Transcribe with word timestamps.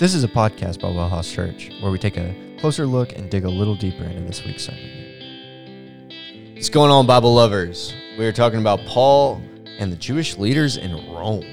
This 0.00 0.12
is 0.12 0.24
a 0.24 0.28
podcast 0.28 0.80
by 0.80 0.88
Wellhouse 0.88 1.32
Church 1.32 1.70
where 1.80 1.92
we 1.92 2.00
take 2.00 2.16
a 2.16 2.34
closer 2.58 2.84
look 2.84 3.12
and 3.12 3.30
dig 3.30 3.44
a 3.44 3.48
little 3.48 3.76
deeper 3.76 4.02
into 4.02 4.22
this 4.22 4.44
week's 4.44 4.64
sermon. 4.64 6.52
What's 6.54 6.68
going 6.68 6.90
on, 6.90 7.06
Bible 7.06 7.32
lovers? 7.32 7.94
We 8.18 8.26
are 8.26 8.32
talking 8.32 8.58
about 8.58 8.80
Paul 8.86 9.40
and 9.78 9.92
the 9.92 9.96
Jewish 9.96 10.36
leaders 10.36 10.78
in 10.78 10.92
Rome. 11.14 11.44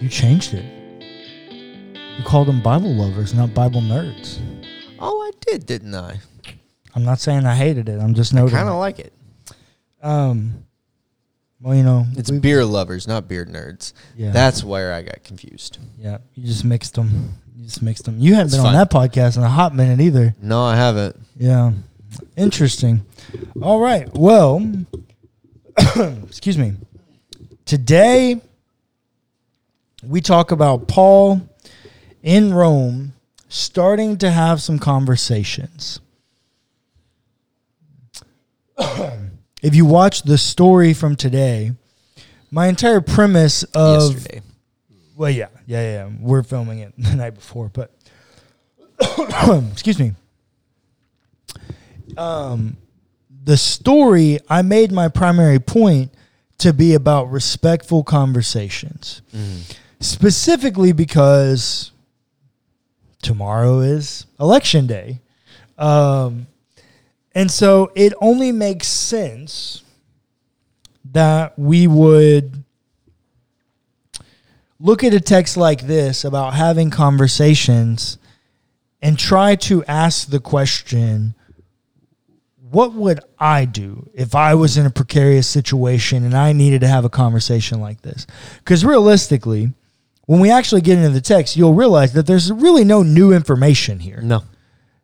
You 0.00 0.08
changed 0.08 0.54
it. 0.54 0.64
You 2.18 2.24
called 2.24 2.48
them 2.48 2.60
Bible 2.60 2.92
lovers, 2.92 3.32
not 3.32 3.54
Bible 3.54 3.80
nerds. 3.80 4.40
Oh, 4.98 5.22
I 5.22 5.30
did, 5.46 5.64
didn't 5.64 5.94
I? 5.94 6.18
I'm 6.98 7.04
not 7.04 7.20
saying 7.20 7.46
I 7.46 7.54
hated 7.54 7.88
it. 7.88 8.00
I'm 8.00 8.14
just 8.14 8.34
noting. 8.34 8.56
Kind 8.56 8.68
of 8.68 8.74
like 8.74 8.98
it. 8.98 9.12
Um. 10.02 10.64
Well, 11.60 11.74
you 11.76 11.82
know, 11.84 12.06
It's 12.16 12.30
we- 12.30 12.38
beer 12.40 12.64
lovers, 12.64 13.06
not 13.06 13.28
beer 13.28 13.44
nerds. 13.44 13.92
Yeah. 14.16 14.32
That's 14.32 14.64
where 14.64 14.92
I 14.92 15.02
got 15.02 15.22
confused. 15.22 15.78
yeah. 15.96 16.18
You 16.34 16.44
just 16.46 16.64
mixed 16.64 16.94
them. 16.94 17.34
You 17.56 17.64
just 17.64 17.82
mixed 17.82 18.04
them. 18.04 18.18
You 18.18 18.34
haven't 18.34 18.46
It's 18.48 18.56
been 18.56 18.66
on 18.66 18.72
fine. 18.74 18.78
that 18.78 18.90
podcast 18.90 19.36
in 19.36 19.42
a 19.44 19.48
hot 19.48 19.74
minute 19.74 20.00
either. 20.00 20.34
No, 20.42 20.62
I 20.62 20.74
haven't. 20.76 21.16
Yeah. 21.36 21.72
Interesting. 22.36 23.04
All 23.62 23.80
right. 23.80 24.08
Well, 24.14 24.60
excuse 26.26 26.58
me. 26.58 26.74
Today, 27.64 28.40
we 30.02 30.20
talk 30.20 30.50
about 30.52 30.86
Paul 30.88 31.42
in 32.22 32.54
Rome 32.54 33.14
starting 33.48 34.16
to 34.18 34.30
have 34.30 34.60
some 34.62 34.78
conversations. 34.78 36.00
if 39.62 39.74
you 39.74 39.84
watch 39.84 40.22
the 40.22 40.38
story 40.38 40.94
from 40.94 41.16
today, 41.16 41.72
my 42.50 42.66
entire 42.66 43.00
premise 43.00 43.62
of 43.74 44.14
Yesterday. 44.14 44.42
well, 45.16 45.30
yeah, 45.30 45.48
yeah, 45.66 45.82
yeah. 45.82 46.10
We're 46.20 46.42
filming 46.42 46.80
it 46.80 46.94
the 46.98 47.16
night 47.16 47.34
before, 47.34 47.70
but 47.72 47.92
excuse 49.72 49.98
me. 49.98 50.12
Um, 52.16 52.76
the 53.44 53.56
story 53.56 54.38
I 54.48 54.62
made 54.62 54.92
my 54.92 55.08
primary 55.08 55.58
point 55.58 56.12
to 56.58 56.72
be 56.72 56.94
about 56.94 57.30
respectful 57.30 58.02
conversations, 58.02 59.22
specifically 60.00 60.92
because 60.92 61.92
tomorrow 63.22 63.78
is 63.80 64.26
election 64.40 64.86
day, 64.86 65.20
um, 65.78 66.46
and 67.38 67.52
so 67.52 67.92
it 67.94 68.12
only 68.20 68.50
makes 68.50 68.88
sense 68.88 69.84
that 71.12 71.56
we 71.56 71.86
would 71.86 72.64
look 74.80 75.04
at 75.04 75.14
a 75.14 75.20
text 75.20 75.56
like 75.56 75.86
this 75.86 76.24
about 76.24 76.54
having 76.54 76.90
conversations 76.90 78.18
and 79.00 79.16
try 79.16 79.54
to 79.54 79.84
ask 79.84 80.28
the 80.28 80.40
question 80.40 81.36
what 82.72 82.92
would 82.94 83.20
I 83.38 83.66
do 83.66 84.10
if 84.14 84.34
I 84.34 84.56
was 84.56 84.76
in 84.76 84.84
a 84.84 84.90
precarious 84.90 85.46
situation 85.46 86.24
and 86.24 86.36
I 86.36 86.52
needed 86.52 86.80
to 86.80 86.88
have 86.88 87.04
a 87.04 87.08
conversation 87.08 87.80
like 87.80 88.02
this? 88.02 88.26
Because 88.58 88.84
realistically, 88.84 89.72
when 90.26 90.40
we 90.40 90.50
actually 90.50 90.80
get 90.80 90.98
into 90.98 91.10
the 91.10 91.20
text, 91.20 91.56
you'll 91.56 91.74
realize 91.74 92.14
that 92.14 92.26
there's 92.26 92.50
really 92.50 92.82
no 92.82 93.04
new 93.04 93.32
information 93.32 94.00
here. 94.00 94.20
No. 94.22 94.42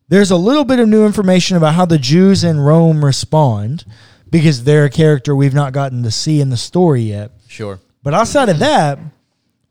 There's 0.08 0.30
a 0.30 0.36
little 0.36 0.64
bit 0.64 0.80
of 0.80 0.88
new 0.88 1.06
information 1.06 1.56
about 1.56 1.74
how 1.74 1.86
the 1.86 1.98
Jews 1.98 2.44
in 2.44 2.60
Rome 2.60 3.04
respond 3.04 3.84
because 4.30 4.64
they're 4.64 4.84
a 4.84 4.90
character 4.90 5.34
we've 5.34 5.54
not 5.54 5.72
gotten 5.72 6.02
to 6.02 6.10
see 6.10 6.40
in 6.40 6.50
the 6.50 6.56
story 6.56 7.02
yet. 7.02 7.30
Sure. 7.48 7.80
But 8.02 8.14
outside 8.14 8.48
of 8.48 8.58
that, 8.58 8.98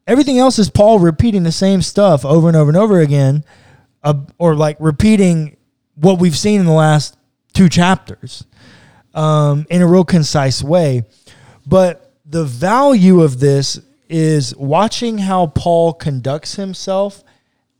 everything 0.08 0.40
else 0.40 0.58
is 0.58 0.70
Paul 0.70 1.00
repeating 1.00 1.44
the 1.44 1.52
same 1.52 1.82
stuff 1.82 2.26
over 2.26 2.48
and 2.48 2.58
over 2.58 2.70
and 2.70 2.78
over 2.78 3.00
again, 3.00 3.44
uh, 4.04 4.16
or 4.38 4.56
like 4.56 4.78
repeating 4.80 5.58
what 5.96 6.20
we've 6.20 6.38
seen 6.38 6.60
in 6.60 6.66
the 6.66 6.72
last 6.74 7.16
two 7.54 7.70
chapters 7.70 8.46
um, 9.14 9.66
in 9.70 9.82
a 9.82 9.88
real 9.88 10.04
concise 10.04 10.64
way. 10.64 11.04
But 11.68 12.12
the 12.26 12.44
value 12.44 13.22
of 13.22 13.40
this 13.40 13.80
is 14.10 14.56
watching 14.56 15.20
how 15.20 15.48
Paul 15.48 15.94
conducts 15.94 16.56
himself 16.56 17.24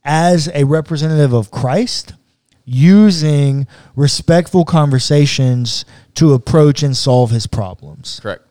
as 0.04 0.48
a 0.54 0.64
representative 0.64 1.32
of 1.32 1.50
Christ, 1.50 2.14
using 2.64 3.66
respectful 3.94 4.64
conversations 4.64 5.84
to 6.14 6.32
approach 6.32 6.82
and 6.82 6.96
solve 6.96 7.30
his 7.30 7.46
problems. 7.46 8.20
Correct. 8.20 8.46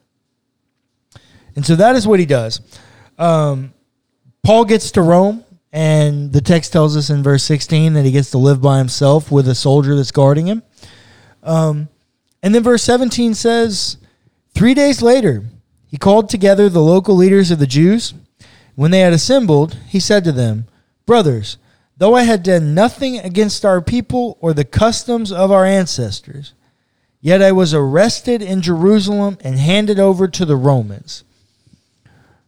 And 1.55 1.65
so 1.65 1.75
that 1.75 1.95
is 1.95 2.07
what 2.07 2.19
he 2.19 2.25
does. 2.25 2.61
Um, 3.17 3.73
Paul 4.43 4.65
gets 4.65 4.91
to 4.91 5.01
Rome, 5.01 5.43
and 5.71 6.31
the 6.31 6.41
text 6.41 6.73
tells 6.73 6.97
us 6.97 7.09
in 7.09 7.23
verse 7.23 7.43
16 7.43 7.93
that 7.93 8.05
he 8.05 8.11
gets 8.11 8.31
to 8.31 8.37
live 8.37 8.61
by 8.61 8.77
himself 8.77 9.31
with 9.31 9.47
a 9.47 9.55
soldier 9.55 9.95
that's 9.95 10.11
guarding 10.11 10.47
him. 10.47 10.63
Um, 11.41 11.89
and 12.41 12.53
then 12.53 12.63
verse 12.63 12.83
17 12.83 13.33
says, 13.33 13.97
Three 14.53 14.73
days 14.73 15.01
later, 15.01 15.45
he 15.87 15.97
called 15.97 16.29
together 16.29 16.69
the 16.69 16.81
local 16.81 17.15
leaders 17.15 17.51
of 17.51 17.59
the 17.59 17.67
Jews. 17.67 18.13
When 18.75 18.91
they 18.91 18.99
had 18.99 19.13
assembled, 19.13 19.77
he 19.87 19.99
said 19.99 20.23
to 20.23 20.31
them, 20.31 20.65
Brothers, 21.05 21.57
though 21.97 22.15
I 22.15 22.23
had 22.23 22.43
done 22.43 22.73
nothing 22.73 23.19
against 23.19 23.63
our 23.65 23.81
people 23.81 24.37
or 24.41 24.53
the 24.53 24.65
customs 24.65 25.31
of 25.31 25.51
our 25.51 25.65
ancestors, 25.65 26.53
Yet 27.23 27.41
I 27.41 27.53
was 27.53 27.73
arrested 27.73 28.41
in 28.41 28.61
Jerusalem 28.61 29.37
and 29.45 29.57
handed 29.57 29.97
over 29.97 30.27
to 30.27 30.43
the 30.43 30.57
Romans. 30.57 31.23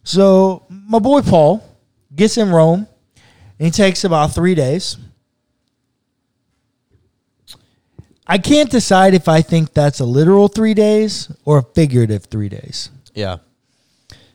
So 0.04 0.66
my 0.68 0.98
boy 0.98 1.22
Paul 1.22 1.64
gets 2.14 2.36
in 2.36 2.50
Rome, 2.50 2.86
and 3.58 3.64
he 3.64 3.70
takes 3.70 4.04
about 4.04 4.34
three 4.34 4.54
days. 4.54 4.98
I 8.26 8.36
can't 8.36 8.70
decide 8.70 9.14
if 9.14 9.28
I 9.28 9.40
think 9.40 9.72
that's 9.72 10.00
a 10.00 10.04
literal 10.04 10.48
three 10.48 10.74
days 10.74 11.32
or 11.46 11.60
a 11.60 11.62
figurative 11.62 12.26
three 12.26 12.50
days. 12.50 12.90
Yeah. 13.14 13.38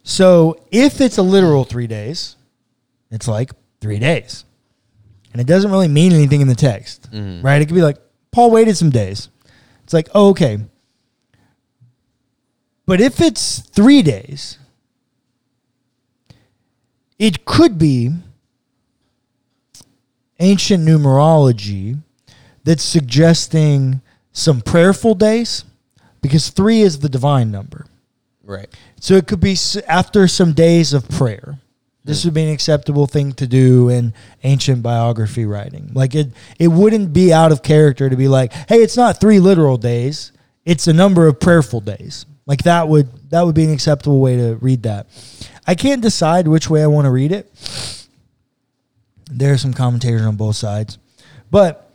So 0.02 0.60
if 0.72 1.02
it's 1.02 1.20
a 1.20 1.22
literal 1.22 1.66
three 1.66 1.86
days, 1.86 2.36
it's 3.12 3.28
like 3.28 3.52
three 3.80 4.00
days. 4.00 4.44
And 5.32 5.42
it 5.42 5.48
doesn't 5.48 5.72
really 5.72 5.88
mean 5.88 6.12
anything 6.12 6.42
in 6.42 6.48
the 6.48 6.56
text, 6.56 7.12
mm-hmm. 7.12 7.46
right? 7.46 7.62
It 7.62 7.66
could 7.66 7.76
be 7.76 7.82
like, 7.82 7.98
Paul 8.32 8.52
waited 8.52 8.76
some 8.78 8.90
days. 8.90 9.30
It's 9.84 9.94
like, 9.94 10.10
oh, 10.14 10.30
okay. 10.30 10.60
But 12.86 13.00
if 13.00 13.22
it's 13.22 13.60
three 13.60 14.02
days, 14.02 14.58
it 17.18 17.46
could 17.46 17.78
be 17.78 18.12
ancient 20.40 20.86
numerology 20.86 22.00
that's 22.64 22.84
suggesting 22.84 24.02
some 24.34 24.62
prayerful 24.62 25.16
days 25.16 25.64
because 26.22 26.50
three 26.50 26.82
is 26.82 27.00
the 27.00 27.10
divine 27.10 27.52
number. 27.52 27.86
Right. 28.44 28.68
So 29.00 29.14
it 29.16 29.28
could 29.28 29.40
be 29.40 29.56
after 29.88 30.28
some 30.28 30.54
days 30.54 30.94
of 30.94 31.08
prayer. 31.10 31.60
This 32.04 32.26
would 32.26 32.34
be 32.34 32.44
an 32.44 32.50
acceptable 32.50 33.06
thing 33.06 33.34
to 33.34 33.46
do 33.46 33.90
in 33.90 34.14
ancient 34.44 34.82
biography 34.82 35.46
writing. 35.46 35.92
Like 35.94 36.16
it, 36.16 36.32
it 36.60 36.70
wouldn't 36.70 37.14
be 37.14 37.32
out 37.32 37.52
of 37.52 37.62
character 37.62 38.10
to 38.10 38.16
be 38.16 38.28
like, 38.28 38.52
"Hey, 38.54 38.82
it's 38.82 38.98
not 38.98 39.20
three 39.20 39.40
literal 39.40 39.78
days; 39.78 40.32
it's 40.66 40.88
a 40.88 40.94
number 40.94 41.28
of 41.28 41.40
prayerful 41.40 41.82
days." 41.82 42.26
Like 42.48 42.64
that 42.64 42.88
would 42.88 43.30
that 43.30 43.46
would 43.46 43.56
be 43.56 43.66
an 43.66 43.72
acceptable 43.72 44.20
way 44.20 44.36
to 44.36 44.56
read 44.56 44.84
that. 44.84 45.08
I 45.68 45.76
can't 45.76 46.02
decide 46.02 46.48
which 46.48 46.70
way 46.70 46.84
I 46.84 46.88
want 46.88 47.06
to 47.06 47.12
read 47.12 47.32
it. 47.32 47.52
There 49.30 49.54
are 49.54 49.58
some 49.58 49.74
commentators 49.74 50.24
on 50.24 50.36
both 50.36 50.56
sides, 50.56 50.98
but 51.52 51.92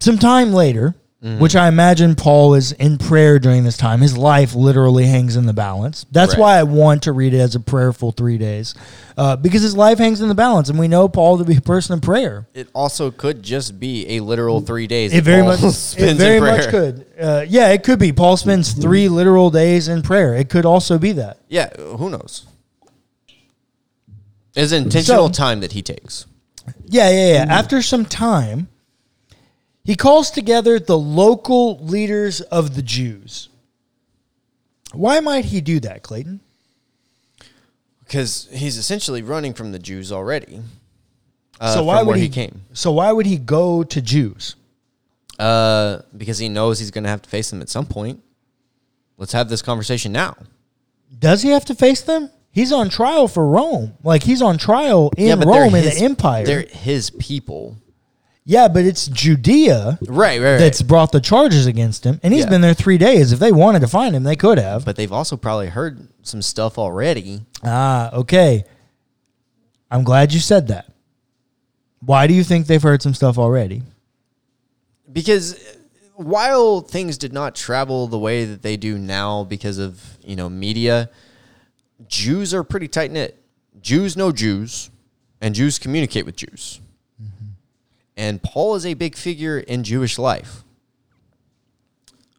some 0.00 0.18
time 0.18 0.52
later, 0.52 0.96
which 1.38 1.54
I 1.54 1.68
imagine 1.68 2.16
Paul 2.16 2.54
is 2.54 2.72
in 2.72 2.98
prayer 2.98 3.38
during 3.38 3.62
this 3.62 3.76
time. 3.76 4.00
His 4.00 4.18
life 4.18 4.56
literally 4.56 5.06
hangs 5.06 5.36
in 5.36 5.46
the 5.46 5.52
balance. 5.52 6.04
That's 6.10 6.32
Right. 6.32 6.40
why 6.40 6.58
I 6.58 6.62
want 6.64 7.02
to 7.04 7.12
read 7.12 7.32
it 7.32 7.38
as 7.38 7.54
a 7.54 7.60
prayerful 7.60 8.10
three 8.10 8.38
days, 8.38 8.74
uh, 9.16 9.36
because 9.36 9.62
his 9.62 9.76
life 9.76 9.98
hangs 9.98 10.20
in 10.20 10.28
the 10.28 10.34
balance, 10.34 10.68
and 10.68 10.80
we 10.80 10.88
know 10.88 11.08
Paul 11.08 11.38
to 11.38 11.44
be 11.44 11.56
a 11.56 11.60
person 11.60 11.94
of 11.94 12.02
prayer. 12.02 12.48
It 12.54 12.66
also 12.74 13.12
could 13.12 13.42
just 13.44 13.78
be 13.78 14.16
a 14.16 14.20
literal 14.20 14.60
three 14.62 14.88
days. 14.88 15.12
It 15.12 15.22
very 15.22 15.42
Paul 15.42 15.58
much, 15.58 15.62
it 15.96 16.16
very 16.16 16.40
much 16.40 16.68
could. 16.70 17.06
Uh, 17.20 17.44
yeah, 17.48 17.68
it 17.68 17.84
could 17.84 18.00
be. 18.00 18.12
Paul 18.12 18.36
spends 18.36 18.72
three 18.72 19.08
literal 19.08 19.50
days 19.50 19.86
in 19.86 20.02
prayer. 20.02 20.34
It 20.34 20.48
could 20.48 20.66
also 20.66 20.98
be 20.98 21.12
that. 21.12 21.38
Yeah. 21.48 21.70
Who 21.78 22.10
knows? 22.10 22.46
It's 24.56 24.72
intentional 24.72 25.28
So- 25.28 25.32
time 25.32 25.60
that 25.60 25.70
he 25.72 25.82
takes. 25.82 26.26
Yeah, 26.88 27.10
yeah, 27.10 27.32
yeah. 27.32 27.46
After 27.48 27.80
some 27.80 28.04
time, 28.04 28.68
he 29.84 29.94
calls 29.96 30.30
together 30.30 30.78
the 30.78 30.98
local 30.98 31.78
leaders 31.84 32.40
of 32.40 32.74
the 32.74 32.82
Jews. 32.82 33.48
Why 34.92 35.20
might 35.20 35.46
he 35.46 35.60
do 35.60 35.80
that, 35.80 36.02
Clayton? 36.02 36.40
Because 38.04 38.48
he's 38.52 38.76
essentially 38.76 39.22
running 39.22 39.54
from 39.54 39.72
the 39.72 39.78
Jews 39.78 40.12
already. 40.12 40.60
uh, 41.60 41.74
so 41.74 41.84
why 41.84 41.98
would 42.02 42.08
where 42.08 42.16
he, 42.16 42.24
he 42.24 42.28
came. 42.28 42.62
So 42.74 42.92
why 42.92 43.10
would 43.10 43.26
he 43.26 43.38
go 43.38 43.82
to 43.84 44.02
Jews? 44.02 44.56
Uh, 45.38 46.02
because 46.16 46.38
he 46.38 46.48
knows 46.48 46.78
he's 46.78 46.90
going 46.90 47.04
to 47.04 47.10
have 47.10 47.22
to 47.22 47.30
face 47.30 47.50
them 47.50 47.62
at 47.62 47.68
some 47.70 47.86
point. 47.86 48.22
Let's 49.16 49.32
have 49.32 49.48
this 49.48 49.62
conversation 49.62 50.12
now. 50.12 50.36
Does 51.18 51.42
he 51.42 51.50
have 51.50 51.64
to 51.66 51.74
face 51.74 52.02
them? 52.02 52.30
He's 52.50 52.70
on 52.70 52.90
trial 52.90 53.28
for 53.28 53.46
Rome. 53.46 53.94
Like 54.04 54.24
he's 54.24 54.42
on 54.42 54.58
trial 54.58 55.10
in 55.16 55.38
they're 55.38 55.48
Rome 55.48 55.74
in 55.74 55.84
his- 55.84 55.98
the 55.98 56.04
empire. 56.04 56.44
They're 56.44 56.66
his 56.68 57.10
people. 57.10 57.78
Yeah, 58.44 58.66
but 58.68 58.84
it's 58.84 59.06
Judea 59.06 59.98
Right, 60.02 60.40
right, 60.40 60.52
right. 60.52 60.58
that's 60.58 60.82
brought 60.82 61.12
the 61.12 61.20
charges 61.20 61.66
against 61.66 62.04
him, 62.04 62.18
and 62.24 62.34
he's 62.34 62.44
Yeah. 62.44 62.50
been 62.50 62.60
there 62.60 62.74
three 62.74 62.98
days. 62.98 63.30
If 63.32 63.38
they 63.38 63.52
wanted 63.52 63.80
to 63.80 63.86
find 63.88 64.16
him, 64.16 64.24
they 64.24 64.34
could 64.36 64.58
have. 64.58 64.84
but 64.84 64.96
they've 64.96 65.12
also 65.12 65.36
probably 65.36 65.68
heard 65.68 66.08
some 66.22 66.42
stuff 66.42 66.76
already. 66.78 67.42
Ah, 67.62 68.10
okay. 68.12 68.64
I'm 69.90 70.02
glad 70.02 70.32
you 70.32 70.40
said 70.40 70.68
that. 70.68 70.86
Why 72.00 72.26
do 72.26 72.34
you 72.34 72.42
think 72.42 72.66
they've 72.66 72.82
heard 72.82 73.02
some 73.02 73.14
stuff 73.14 73.38
already? 73.38 73.82
because 75.12 75.56
while 76.14 76.80
things 76.80 77.18
did 77.18 77.32
not 77.34 77.54
travel 77.54 78.06
the 78.06 78.18
way 78.18 78.44
that 78.46 78.62
they 78.62 78.76
do 78.78 78.96
now 78.98 79.44
because 79.44 79.76
of 79.78 80.16
you 80.24 80.34
know 80.36 80.48
media 80.48 81.10
jews 82.08 82.54
are 82.54 82.62
pretty 82.64 82.88
tight 82.88 83.10
knit 83.10 83.38
jews 83.82 84.16
know 84.16 84.32
jews 84.32 84.88
and 85.42 85.54
jews 85.54 85.78
communicate 85.78 86.24
with 86.24 86.36
jews 86.36 86.80
and 88.16 88.42
paul 88.42 88.74
is 88.74 88.84
a 88.86 88.94
big 88.94 89.16
figure 89.16 89.58
in 89.58 89.82
jewish 89.84 90.18
life 90.18 90.64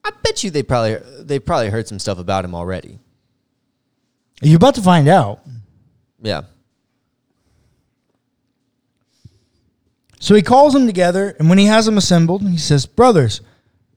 i 0.03 0.11
bet 0.23 0.43
you 0.43 0.51
they 0.51 0.63
probably 0.63 0.97
they 1.23 1.39
probably 1.39 1.69
heard 1.69 1.87
some 1.87 1.99
stuff 1.99 2.19
about 2.19 2.45
him 2.45 2.53
already 2.55 2.99
You're 4.41 4.57
about 4.57 4.75
to 4.75 4.81
find 4.81 5.07
out. 5.07 5.39
yeah 6.21 6.43
So 10.23 10.35
he 10.35 10.41
calls 10.41 10.71
them 10.71 10.85
together, 10.85 11.35
and 11.37 11.49
when 11.49 11.57
he 11.57 11.65
has 11.65 11.85
them 11.85 11.97
assembled, 11.97 12.43
he 12.43 12.57
says, 12.57 12.85
Brothers, 12.85 13.41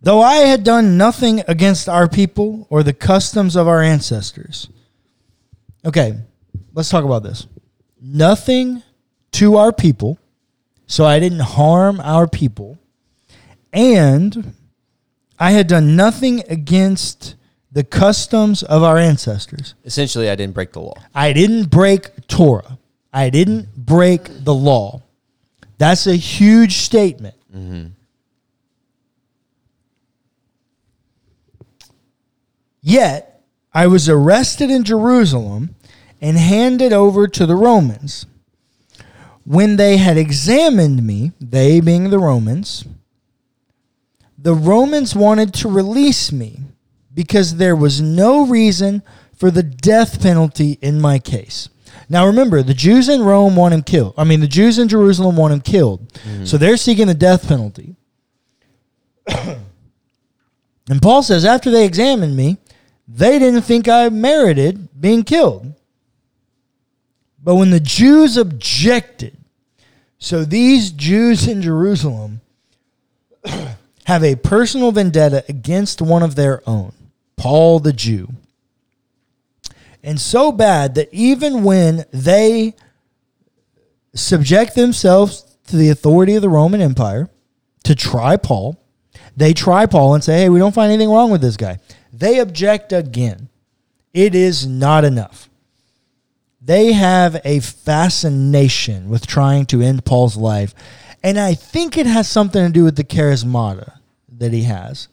though 0.03 0.21
I 0.21 0.39
had 0.39 0.65
done 0.65 0.99
nothing 0.99 1.45
against 1.47 1.89
our 1.89 2.09
people 2.09 2.67
or 2.69 2.83
the 2.83 2.93
customs 2.93 3.55
of 3.55 3.69
our 3.69 3.81
ancestors. 3.81 4.69
Okay, 5.85 6.19
let's 6.75 6.89
talk 6.89 7.05
about 7.05 7.23
this. 7.23 7.47
Nothing 8.03 8.83
to 9.35 9.57
our 9.57 9.73
people, 9.73 10.19
so 10.87 11.05
I 11.05 11.19
didn't 11.19 11.41
harm 11.41 12.01
our 12.01 12.27
people, 12.27 12.79
and 13.73 14.55
I 15.39 15.51
had 15.53 15.67
done 15.67 15.97
nothing 15.97 16.43
against 16.49 17.35
the 17.71 17.85
customs 17.85 18.63
of 18.63 18.83
our 18.83 18.97
ancestors. 18.97 19.75
essentially 19.85 20.31
i 20.31 20.35
didn't 20.35 20.55
break 20.55 20.73
the 20.73 20.81
law 20.81 20.95
I 21.15 21.33
didn't 21.35 21.69
break 21.71 22.27
Torah. 22.27 22.79
I 23.13 23.29
didn't 23.31 23.75
break 23.77 24.45
the 24.45 24.55
law. 24.55 25.03
That's 25.79 26.07
a 26.07 26.15
huge 26.17 26.77
statement. 26.79 27.35
Mm-hmm. 27.55 27.87
Yet, 32.83 33.43
I 33.75 33.87
was 33.89 34.09
arrested 34.09 34.71
in 34.71 34.85
Jerusalem 34.85 35.75
and 36.21 36.37
handed 36.37 36.93
over 36.93 37.27
to 37.29 37.47
the 37.47 37.57
Romans. 37.57 38.27
When 39.47 39.77
they 39.77 39.97
had 39.97 40.19
examined 40.19 41.07
me, 41.07 41.31
they 41.41 41.79
being 41.81 42.11
the 42.11 42.19
Romans, 42.19 42.85
the 44.37 44.55
Romans 44.55 45.15
wanted 45.15 45.55
to 45.55 45.69
release 45.69 46.33
me 46.33 46.61
because 47.15 47.57
there 47.57 47.77
was 47.77 48.01
no 48.01 48.45
reason 48.45 49.03
for 49.37 49.53
the 49.53 49.63
death 49.63 50.21
penalty 50.21 50.79
in 50.83 51.01
my 51.01 51.21
case. 51.21 51.69
Now 52.09 52.27
remember, 52.27 52.63
the 52.63 52.75
Jews 52.75 53.09
in 53.09 53.23
Rome 53.23 53.55
want 53.55 53.73
him 53.73 53.83
killed. 53.83 54.15
I 54.19 54.25
mean, 54.25 54.41
the 54.41 54.49
Jews 54.49 54.81
in 54.81 54.89
Jerusalem 54.89 55.37
want 55.37 55.53
him 55.53 55.61
killed. 55.61 56.13
Mm-hmm. 56.13 56.45
So 56.45 56.59
they're 56.59 56.77
seeking 56.77 57.07
the 57.07 57.15
death 57.15 57.47
penalty. 57.47 57.95
and 59.29 61.01
Paul 61.01 61.23
says, 61.23 61.45
after 61.45 61.71
they 61.71 61.85
examined 61.85 62.37
me, 62.37 62.59
they 63.07 63.39
didn't 63.39 63.63
think 63.63 63.89
I 63.89 64.09
merited 64.09 64.89
being 65.01 65.23
killed. 65.23 65.73
But 67.43 67.55
when 67.55 67.71
the 67.71 67.81
Jews 67.81 68.37
objected, 68.37 69.36
so 70.19 70.45
these 70.45 70.91
Jews 70.91 71.47
in 71.47 71.63
Jerusalem 71.63 72.41
have 74.05 74.25
a 74.25 74.37
personal 74.37 74.93
vendetta 74.93 75.45
against 75.49 76.01
one 76.01 76.23
of 76.23 76.35
their 76.35 76.63
own, 76.69 76.93
Paul 77.37 77.81
the 77.81 77.93
Jew. 77.93 78.29
And 80.03 80.21
so 80.21 80.53
bad 80.53 80.95
that 80.95 81.13
even 81.13 81.65
when 81.65 82.05
they 82.13 82.75
subject 84.15 84.75
themselves 84.75 85.57
to 85.67 85.77
the 85.77 85.91
authority 85.91 86.37
of 86.37 86.43
the 86.43 86.49
Roman 86.49 86.81
Empire 86.81 87.29
to 87.85 87.95
try 87.95 88.37
Paul, 88.37 88.81
they 89.37 89.53
try 89.53 89.87
Paul 89.87 90.15
and 90.15 90.25
say, 90.25 90.39
hey, 90.39 90.49
we 90.49 90.59
don't 90.59 90.75
find 90.75 90.93
anything 90.93 91.11
wrong 91.11 91.31
with 91.31 91.41
this 91.41 91.57
guy. 91.57 91.79
They 92.13 92.39
object 92.39 92.93
again. 92.93 93.49
It 94.15 94.35
is 94.35 94.67
not 94.67 95.05
enough. 95.05 95.51
They 96.67 96.93
have 96.93 97.41
a 97.45 97.61
fascination 97.61 99.09
with 99.09 99.27
trying 99.27 99.67
to 99.67 99.81
end 99.81 100.05
Paul's 100.05 100.37
life. 100.37 100.75
And 101.23 101.39
I 101.39 101.55
think 101.55 101.97
it 101.97 102.07
has 102.07 102.29
something 102.29 102.65
to 102.67 102.73
do 102.73 102.85
with 102.85 102.97
the 102.97 103.05
charismata 103.05 103.99
that 104.39 104.53
he 104.53 104.65
has. 104.65 105.09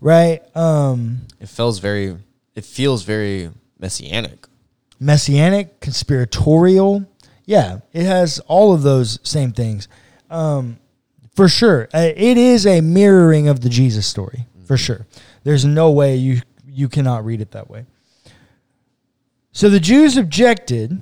Right? 0.00 0.40
Um, 0.56 1.26
it 1.40 1.48
feels 1.48 1.78
very 1.78 2.16
it 2.54 2.64
feels 2.64 3.02
very 3.02 3.50
messianic 3.78 4.46
messianic, 4.98 5.80
conspiratorial. 5.80 7.06
Yeah, 7.44 7.80
it 7.92 8.04
has 8.04 8.38
all 8.48 8.72
of 8.72 8.82
those 8.82 9.18
same 9.22 9.52
things. 9.52 9.88
Um, 10.30 10.78
for 11.34 11.48
sure, 11.48 11.88
Uh, 11.92 12.12
it 12.16 12.38
is 12.38 12.66
a 12.66 12.80
mirroring 12.80 13.48
of 13.48 13.60
the 13.60 13.68
Jesus 13.68 14.06
story. 14.06 14.46
For 14.64 14.76
sure, 14.76 15.06
there's 15.44 15.64
no 15.64 15.90
way 15.90 16.16
you 16.16 16.40
you 16.66 16.88
cannot 16.88 17.24
read 17.24 17.40
it 17.40 17.52
that 17.52 17.70
way. 17.70 17.84
So 19.56 19.70
the 19.70 19.80
Jews 19.80 20.18
objected, 20.18 21.00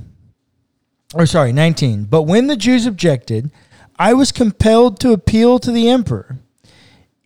or 1.12 1.27
sorry, 1.27 1.53
19. 1.53 2.05
But 2.05 2.23
when 2.23 2.47
the 2.47 2.55
Jews 2.55 2.87
objected, 2.87 3.51
I 3.99 4.15
was 4.15 4.31
compelled 4.31 5.01
to 5.01 5.11
appeal 5.11 5.59
to 5.59 5.73
the 5.73 5.89
emperor, 5.89 6.39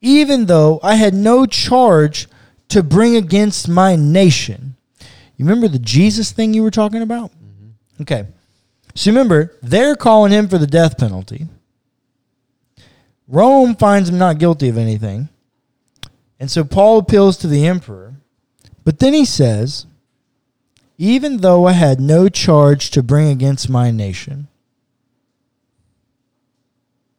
even 0.01 0.47
though 0.47 0.81
I 0.83 0.95
had 0.95 1.13
no 1.13 1.45
charge 1.45 2.29
to 2.69 2.83
bring 2.83 3.15
against 3.15 3.69
my 3.69 3.95
nation. 3.95 4.77
You 5.37 5.45
remember 5.45 5.69
the 5.69 5.79
Jesus 5.79 6.33
thing 6.33 6.55
you 6.55 6.63
were 6.63 6.71
talking 6.71 7.03
about? 7.03 7.31
Mm-hmm. 7.33 8.03
Okay. 8.05 8.27
So 8.95 9.11
remember, 9.11 9.55
they're 9.63 9.97
calling 9.97 10.33
him 10.33 10.49
for 10.49 10.57
the 10.57 10.67
death 10.67 10.97
penalty. 10.97 11.47
Rome 13.27 13.77
finds 13.77 14.09
him 14.09 14.17
not 14.17 14.39
guilty 14.39 14.71
of 14.71 14.79
anything. 14.79 15.29
And 16.41 16.51
so 16.51 16.65
Paul 16.65 17.01
appeals 17.01 17.37
to 17.37 17.49
the 17.49 17.67
emperor. 17.67 18.15
But 18.83 18.99
then 18.99 19.13
he 19.13 19.27
says, 19.27 19.85
even 20.99 21.39
though 21.39 21.67
I 21.67 21.73
had 21.73 22.01
no 22.01 22.29
charge 22.29 22.91
to 22.91 23.03
bring 23.03 23.29
against 23.29 23.71
my 23.71 23.91
nation. 23.93 24.49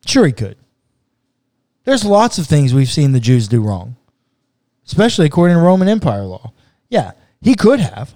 Sure, 0.05 0.25
he 0.25 0.33
could. 0.33 0.57
There's 1.85 2.03
lots 2.03 2.37
of 2.37 2.45
things 2.45 2.73
we've 2.73 2.89
seen 2.89 3.13
the 3.13 3.19
Jews 3.19 3.47
do 3.47 3.61
wrong, 3.61 3.95
especially 4.85 5.25
according 5.25 5.57
to 5.57 5.63
Roman 5.63 5.87
Empire 5.87 6.23
law. 6.23 6.51
Yeah, 6.89 7.11
he 7.41 7.55
could 7.55 7.79
have. 7.79 8.13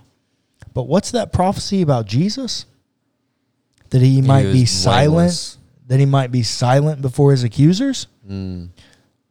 But 0.74 0.84
what's 0.84 1.12
that 1.12 1.32
prophecy 1.32 1.82
about 1.82 2.06
Jesus? 2.06 2.66
That 3.92 4.02
he 4.02 4.22
might 4.22 4.52
be 4.52 4.62
was 4.62 4.72
silent, 4.72 5.12
blameless. 5.14 5.58
that 5.88 6.00
he 6.00 6.06
might 6.06 6.32
be 6.32 6.44
silent 6.44 7.02
before 7.02 7.32
his 7.32 7.44
accusers? 7.44 8.08
Mm. 8.28 8.70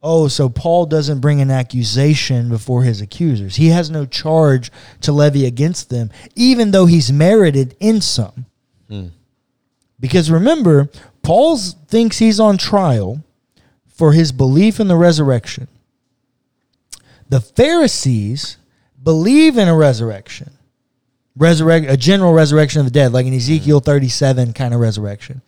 Oh, 0.02 0.26
so 0.26 0.48
Paul 0.48 0.86
doesn't 0.86 1.20
bring 1.20 1.40
an 1.40 1.50
accusation 1.50 2.48
before 2.48 2.82
his 2.82 3.00
accusers. 3.00 3.56
He 3.56 3.68
has 3.68 3.88
no 3.88 4.04
charge 4.04 4.72
to 5.02 5.12
levy 5.12 5.46
against 5.46 5.90
them, 5.90 6.10
even 6.34 6.72
though 6.72 6.86
he's 6.86 7.12
merited 7.12 7.76
in 7.78 8.00
some. 8.00 8.46
Hmm. 8.88 9.08
Because 10.00 10.28
remember, 10.28 10.90
Paul 11.22 11.56
thinks 11.56 12.18
he's 12.18 12.40
on 12.40 12.58
trial 12.58 13.22
for 13.86 14.12
his 14.12 14.32
belief 14.32 14.80
in 14.80 14.88
the 14.88 14.96
resurrection. 14.96 15.68
The 17.28 17.40
Pharisees 17.40 18.56
believe 19.00 19.56
in 19.56 19.68
a 19.68 19.76
resurrection, 19.76 20.50
resurrect 21.36 21.86
a 21.88 21.96
general 21.96 22.32
resurrection 22.32 22.80
of 22.80 22.86
the 22.86 22.90
dead, 22.90 23.12
like 23.12 23.26
in 23.26 23.34
Ezekiel 23.34 23.78
37 23.78 24.52
kind 24.52 24.74
of 24.74 24.80
resurrection. 24.80 25.42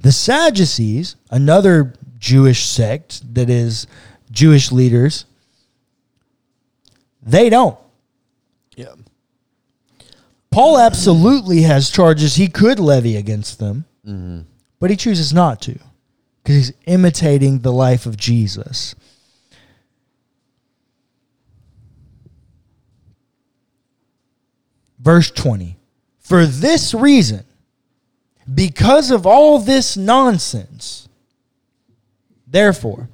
The 0.00 0.12
Sadducees, 0.12 1.16
another 1.30 1.92
Jewish 2.18 2.64
sect 2.66 3.34
that 3.34 3.48
is 3.48 3.86
Jewish 4.30 4.70
leaders, 4.72 5.24
they 7.22 7.48
don't. 7.50 7.78
Yeah. 8.76 8.94
Paul 10.50 10.78
absolutely 10.78 11.62
has 11.62 11.90
charges 11.90 12.36
he 12.36 12.48
could 12.48 12.78
levy 12.80 13.16
against 13.16 13.58
them, 13.58 13.84
Mm-hmm. 14.06 14.40
but 14.80 14.88
he 14.90 14.96
chooses 14.96 15.32
not 15.34 15.60
to 15.62 15.78
because 16.42 16.54
he's 16.56 16.72
imitating 16.86 17.58
the 17.58 17.72
life 17.72 18.06
of 18.06 18.16
Jesus. 18.16 18.94
Verse 24.98 25.30
20. 25.30 25.76
For 26.20 26.44
this 26.46 26.92
reason, 26.94 27.44
Because 28.52 29.10
of 29.10 29.26
all 29.26 29.58
this 29.58 29.96
nonsense, 29.96 31.07
therefore, 32.50 33.08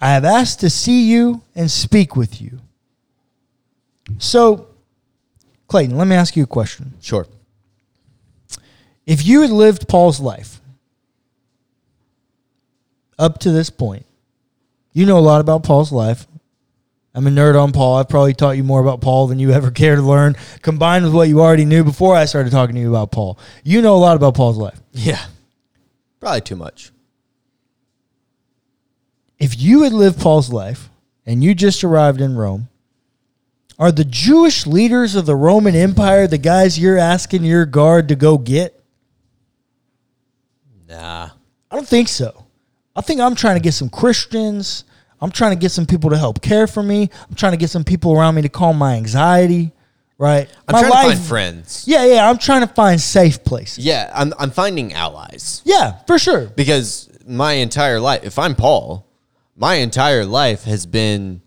I 0.00 0.08
have 0.08 0.24
asked 0.24 0.60
to 0.60 0.70
see 0.70 1.10
you 1.10 1.42
and 1.54 1.70
speak 1.70 2.16
with 2.16 2.40
you. 2.40 2.60
So, 4.18 4.68
Clayton, 5.68 5.96
let 5.96 6.06
me 6.06 6.16
ask 6.16 6.36
you 6.36 6.44
a 6.44 6.46
question. 6.46 6.94
Sure. 7.00 7.26
If 9.06 9.24
you 9.26 9.42
had 9.42 9.50
lived 9.50 9.88
Paul's 9.88 10.20
life 10.20 10.60
up 13.18 13.38
to 13.40 13.50
this 13.50 13.70
point, 13.70 14.06
you 14.92 15.06
know 15.06 15.18
a 15.18 15.20
lot 15.20 15.40
about 15.40 15.64
Paul's 15.64 15.92
life. 15.92 16.26
I'm 17.14 17.26
a 17.26 17.30
nerd 17.30 17.60
on 17.60 17.72
Paul. 17.72 17.96
I've 17.96 18.08
probably 18.08 18.34
taught 18.34 18.56
you 18.56 18.64
more 18.64 18.80
about 18.80 19.00
Paul 19.00 19.26
than 19.26 19.38
you 19.38 19.52
ever 19.52 19.70
care 19.72 19.96
to 19.96 20.02
learn, 20.02 20.36
combined 20.62 21.04
with 21.04 21.14
what 21.14 21.28
you 21.28 21.40
already 21.40 21.64
knew 21.64 21.84
before 21.84 22.16
I 22.16 22.24
started 22.24 22.50
talking 22.50 22.74
to 22.74 22.80
you 22.80 22.90
about 22.90 23.12
Paul. 23.12 23.38
You 23.62 23.82
know 23.82 23.94
a 23.94 23.98
lot 23.98 24.16
about 24.16 24.34
Paul's 24.34 24.56
life. 24.56 24.80
Yeah. 24.92 25.24
Probably 26.20 26.40
too 26.40 26.56
much. 26.56 26.90
If 29.44 29.60
you 29.60 29.82
had 29.82 29.92
lived 29.92 30.18
Paul's 30.20 30.50
life 30.50 30.88
and 31.26 31.44
you 31.44 31.54
just 31.54 31.84
arrived 31.84 32.22
in 32.22 32.34
Rome, 32.34 32.70
are 33.78 33.92
the 33.92 34.06
Jewish 34.06 34.66
leaders 34.66 35.14
of 35.14 35.26
the 35.26 35.36
Roman 35.36 35.76
Empire 35.76 36.26
the 36.26 36.38
guys 36.38 36.78
you're 36.78 36.96
asking 36.96 37.44
your 37.44 37.66
guard 37.66 38.08
to 38.08 38.16
go 38.16 38.38
get? 38.38 38.82
Nah. 40.88 41.28
I 41.70 41.76
don't 41.76 41.86
think 41.86 42.08
so. 42.08 42.46
I 42.96 43.02
think 43.02 43.20
I'm 43.20 43.34
trying 43.34 43.56
to 43.56 43.60
get 43.60 43.72
some 43.72 43.90
Christians. 43.90 44.84
I'm 45.20 45.30
trying 45.30 45.50
to 45.50 45.60
get 45.60 45.72
some 45.72 45.84
people 45.84 46.08
to 46.08 46.16
help 46.16 46.40
care 46.40 46.66
for 46.66 46.82
me. 46.82 47.10
I'm 47.28 47.34
trying 47.34 47.52
to 47.52 47.58
get 47.58 47.68
some 47.68 47.84
people 47.84 48.18
around 48.18 48.36
me 48.36 48.42
to 48.42 48.48
calm 48.48 48.78
my 48.78 48.94
anxiety. 48.94 49.72
Right? 50.16 50.48
I'm 50.66 50.72
my 50.72 50.80
trying 50.80 50.92
to 50.92 51.08
find 51.16 51.20
friends. 51.20 51.84
Yeah, 51.86 52.06
yeah. 52.06 52.30
I'm 52.30 52.38
trying 52.38 52.66
to 52.66 52.72
find 52.72 52.98
safe 52.98 53.44
places. 53.44 53.84
Yeah, 53.84 54.10
I'm 54.14 54.32
I'm 54.38 54.52
finding 54.52 54.94
allies. 54.94 55.60
Yeah, 55.66 55.98
for 56.06 56.18
sure. 56.18 56.46
Because 56.46 57.10
my 57.26 57.54
entire 57.54 58.00
life, 58.00 58.24
if 58.24 58.38
I'm 58.38 58.54
Paul, 58.54 59.06
my 59.56 59.74
entire 59.76 60.24
life 60.24 60.64
has 60.64 60.86
been 60.86 61.42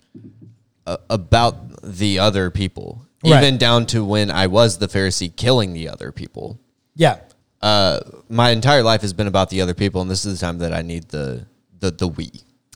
uh, 0.86 0.98
about 1.10 1.82
the 1.84 2.20
other 2.20 2.50
people. 2.50 3.06
Right. 3.24 3.44
Even 3.44 3.58
down 3.58 3.88
to 3.88 4.06
when 4.06 4.30
I 4.30 4.48
was 4.48 4.78
the 4.78 4.88
Pharisee 4.88 5.36
killing 5.36 5.74
the 5.74 5.90
other 5.90 6.12
people. 6.12 6.60
Yeah. 6.96 7.20
Uh, 7.62 8.00
my 8.30 8.52
entire 8.52 8.84
life 8.84 9.02
has 9.02 9.12
been 9.12 9.28
about 9.28 9.50
the 9.50 9.62
other 9.62 9.74
people, 9.74 10.02
and 10.02 10.10
this 10.10 10.24
is 10.24 10.40
the 10.40 10.46
time 10.46 10.60
that 10.60 10.74
I 10.74 10.84
need 10.84 11.10
the 11.10 11.46
the 11.80 11.92
the 11.92 12.08
we. 12.08 12.32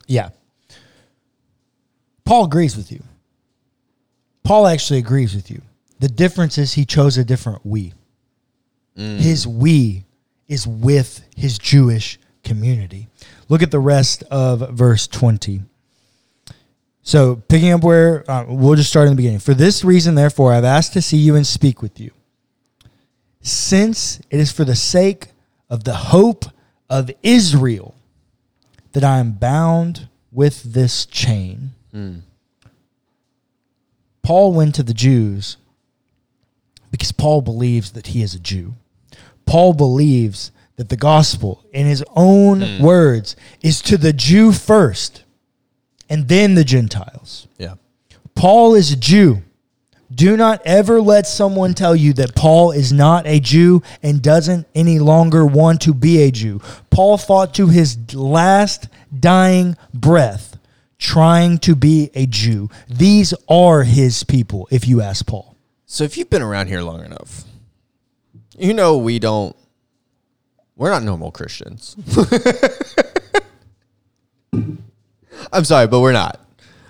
Yeah. 0.08 0.30
Paul 2.26 2.46
agrees 2.46 2.76
with 2.76 2.92
you. 2.92 3.04
Paul 4.44 4.66
actually 4.66 5.00
agrees 5.00 5.36
with 5.36 5.52
you. 5.52 5.62
The 6.00 6.10
difference 6.10 6.58
is 6.58 6.74
he 6.74 6.86
chose 6.86 7.18
a 7.18 7.24
different 7.24 7.64
we. 7.66 7.94
His 8.96 9.48
we 9.48 10.06
is 10.48 10.68
with 10.68 11.24
his 11.36 11.58
Jewish 11.58 12.20
community. 12.44 13.08
Look 13.52 13.62
at 13.62 13.70
the 13.70 13.80
rest 13.82 14.24
of 14.32 14.70
verse 14.70 15.08
20. 15.08 15.64
So, 17.04 17.36
picking 17.50 17.74
up 17.74 17.84
where 17.84 18.24
uh, 18.32 18.46
we'll 18.48 18.76
just 18.76 18.90
start 18.90 19.08
in 19.08 19.12
the 19.12 19.18
beginning. 19.18 19.40
For 19.40 19.54
this 19.54 19.84
reason, 19.84 20.16
therefore, 20.16 20.54
I've 20.54 20.64
asked 20.64 20.94
to 20.94 21.02
see 21.02 21.18
you 21.18 21.36
and 21.36 21.46
speak 21.46 21.82
with 21.82 22.00
you, 22.00 22.12
since 23.42 24.22
it 24.30 24.40
is 24.40 24.54
for 24.54 24.64
the 24.64 24.78
sake 24.78 25.34
of 25.70 25.84
the 25.84 25.96
hope 25.96 26.46
of 26.90 27.12
Israel 27.24 27.94
that 28.94 29.04
I 29.04 29.18
am 29.18 29.34
bound 29.34 30.08
with 30.32 30.72
this 30.72 31.06
chain. 31.06 31.72
Paul 34.22 34.54
went 34.54 34.76
to 34.76 34.84
the 34.84 34.94
Jews 34.94 35.58
because 36.90 37.12
Paul 37.12 37.42
believes 37.42 37.92
that 37.92 38.08
he 38.08 38.22
is 38.22 38.34
a 38.34 38.40
Jew. 38.40 38.76
Paul 39.46 39.74
believes 39.74 40.54
that 40.82 40.90
the 40.90 40.98
gospel, 40.98 41.64
in 41.72 41.86
his 41.86 42.04
own 42.16 42.62
hmm. 42.62 42.84
words, 42.84 43.36
is 43.62 43.84
to 43.84 43.98
the 43.98 44.12
Jew 44.12 44.52
first 44.52 45.24
and 46.10 46.28
then 46.28 46.56
the 46.56 46.64
Gentiles. 46.64 47.48
Yeah. 47.60 47.76
Paul 48.34 48.74
is 48.74 48.92
a 48.92 48.96
Jew. 48.96 49.44
Do 50.12 50.36
not 50.36 50.60
ever 50.66 51.00
let 51.00 51.28
someone 51.28 51.76
tell 51.76 51.96
you 51.96 52.14
that 52.14 52.34
Paul 52.34 52.72
is 52.72 52.92
not 52.92 53.28
a 53.28 53.40
Jew 53.40 53.84
and 54.02 54.24
doesn't 54.24 54.66
any 54.74 54.98
longer 54.98 55.46
want 55.46 55.82
to 55.82 55.94
be 55.94 56.24
a 56.24 56.32
Jew. 56.32 56.60
Paul 56.90 57.20
fought 57.20 57.54
to 57.54 57.68
his 57.68 58.16
last 58.16 58.88
dying 59.18 59.78
breath 59.94 60.58
trying 60.98 61.60
to 61.60 61.76
be 61.76 62.10
a 62.16 62.26
Jew. 62.26 62.72
These 62.90 63.36
are 63.48 63.84
his 63.84 64.24
people, 64.24 64.68
if 64.72 64.88
you 64.88 65.00
ask 65.00 65.28
Paul. 65.28 65.56
So 65.86 66.06
if 66.06 66.18
you've 66.18 66.32
been 66.32 66.42
around 66.42 66.70
here 66.70 66.82
long 66.82 67.06
enough, 67.06 67.44
you 68.58 68.74
know 68.74 68.98
we 68.98 69.20
don't. 69.20 69.56
We're 70.76 70.90
not 70.90 71.04
normal 71.04 71.32
Christians. 71.32 71.96
I'm 75.54 75.66
sorry, 75.66 75.88
but 75.88 76.00
we're 76.00 76.14
not. 76.14 76.40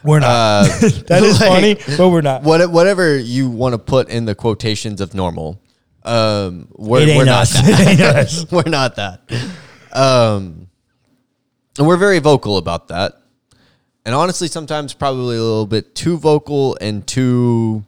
We're 0.04 0.20
not. 0.20 0.30
Uh, 0.30 0.64
that 1.08 1.24
is 1.24 1.40
like, 1.42 1.50
funny, 1.50 1.76
but 1.98 2.10
we're 2.10 2.22
not. 2.22 2.44
What, 2.44 2.70
whatever 2.72 3.18
you 3.18 3.50
want 3.50 3.74
to 3.74 3.80
put 3.80 4.10
in 4.10 4.26
the 4.26 4.36
quotations 4.36 5.02
of 5.02 5.14
normal, 5.14 5.62
um, 6.04 6.68
we're, 6.72 7.06
we're 7.18 7.26
not 7.26 7.48
that. 7.50 7.80
It 7.80 7.88
ain't 7.88 8.02
us. 8.02 8.52
we're 8.52 8.64
not 8.66 8.96
that. 8.96 9.22
Um, 9.92 10.68
and 11.78 11.88
we're 11.88 11.98
very 11.98 12.20
vocal 12.20 12.58
about 12.58 12.88
that. 12.90 13.22
And 14.06 14.16
honestly, 14.16 14.48
sometimes 14.48 14.94
probably 14.94 15.38
a 15.38 15.42
little 15.42 15.68
bit 15.68 15.94
too 15.94 16.18
vocal 16.18 16.78
and 16.82 17.06
too 17.06 17.84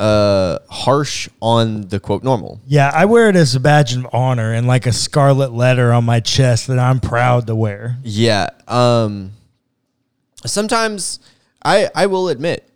uh, 0.00 0.58
harsh 0.68 1.28
on 1.40 1.82
the 1.88 2.00
quote 2.00 2.24
normal. 2.24 2.60
Yeah, 2.66 2.90
I 2.92 3.04
wear 3.04 3.28
it 3.28 3.36
as 3.36 3.54
a 3.54 3.60
badge 3.60 3.94
of 3.96 4.06
honor 4.12 4.52
and 4.52 4.66
like 4.66 4.86
a 4.86 4.92
scarlet 4.92 5.52
letter 5.52 5.92
on 5.92 6.04
my 6.04 6.20
chest 6.20 6.66
that 6.66 6.78
I'm 6.78 7.00
proud 7.00 7.46
to 7.46 7.54
wear. 7.54 7.96
Yeah. 8.02 8.50
Um, 8.66 9.32
sometimes 10.44 11.20
I 11.64 11.90
I 11.94 12.06
will 12.06 12.28
admit 12.28 12.68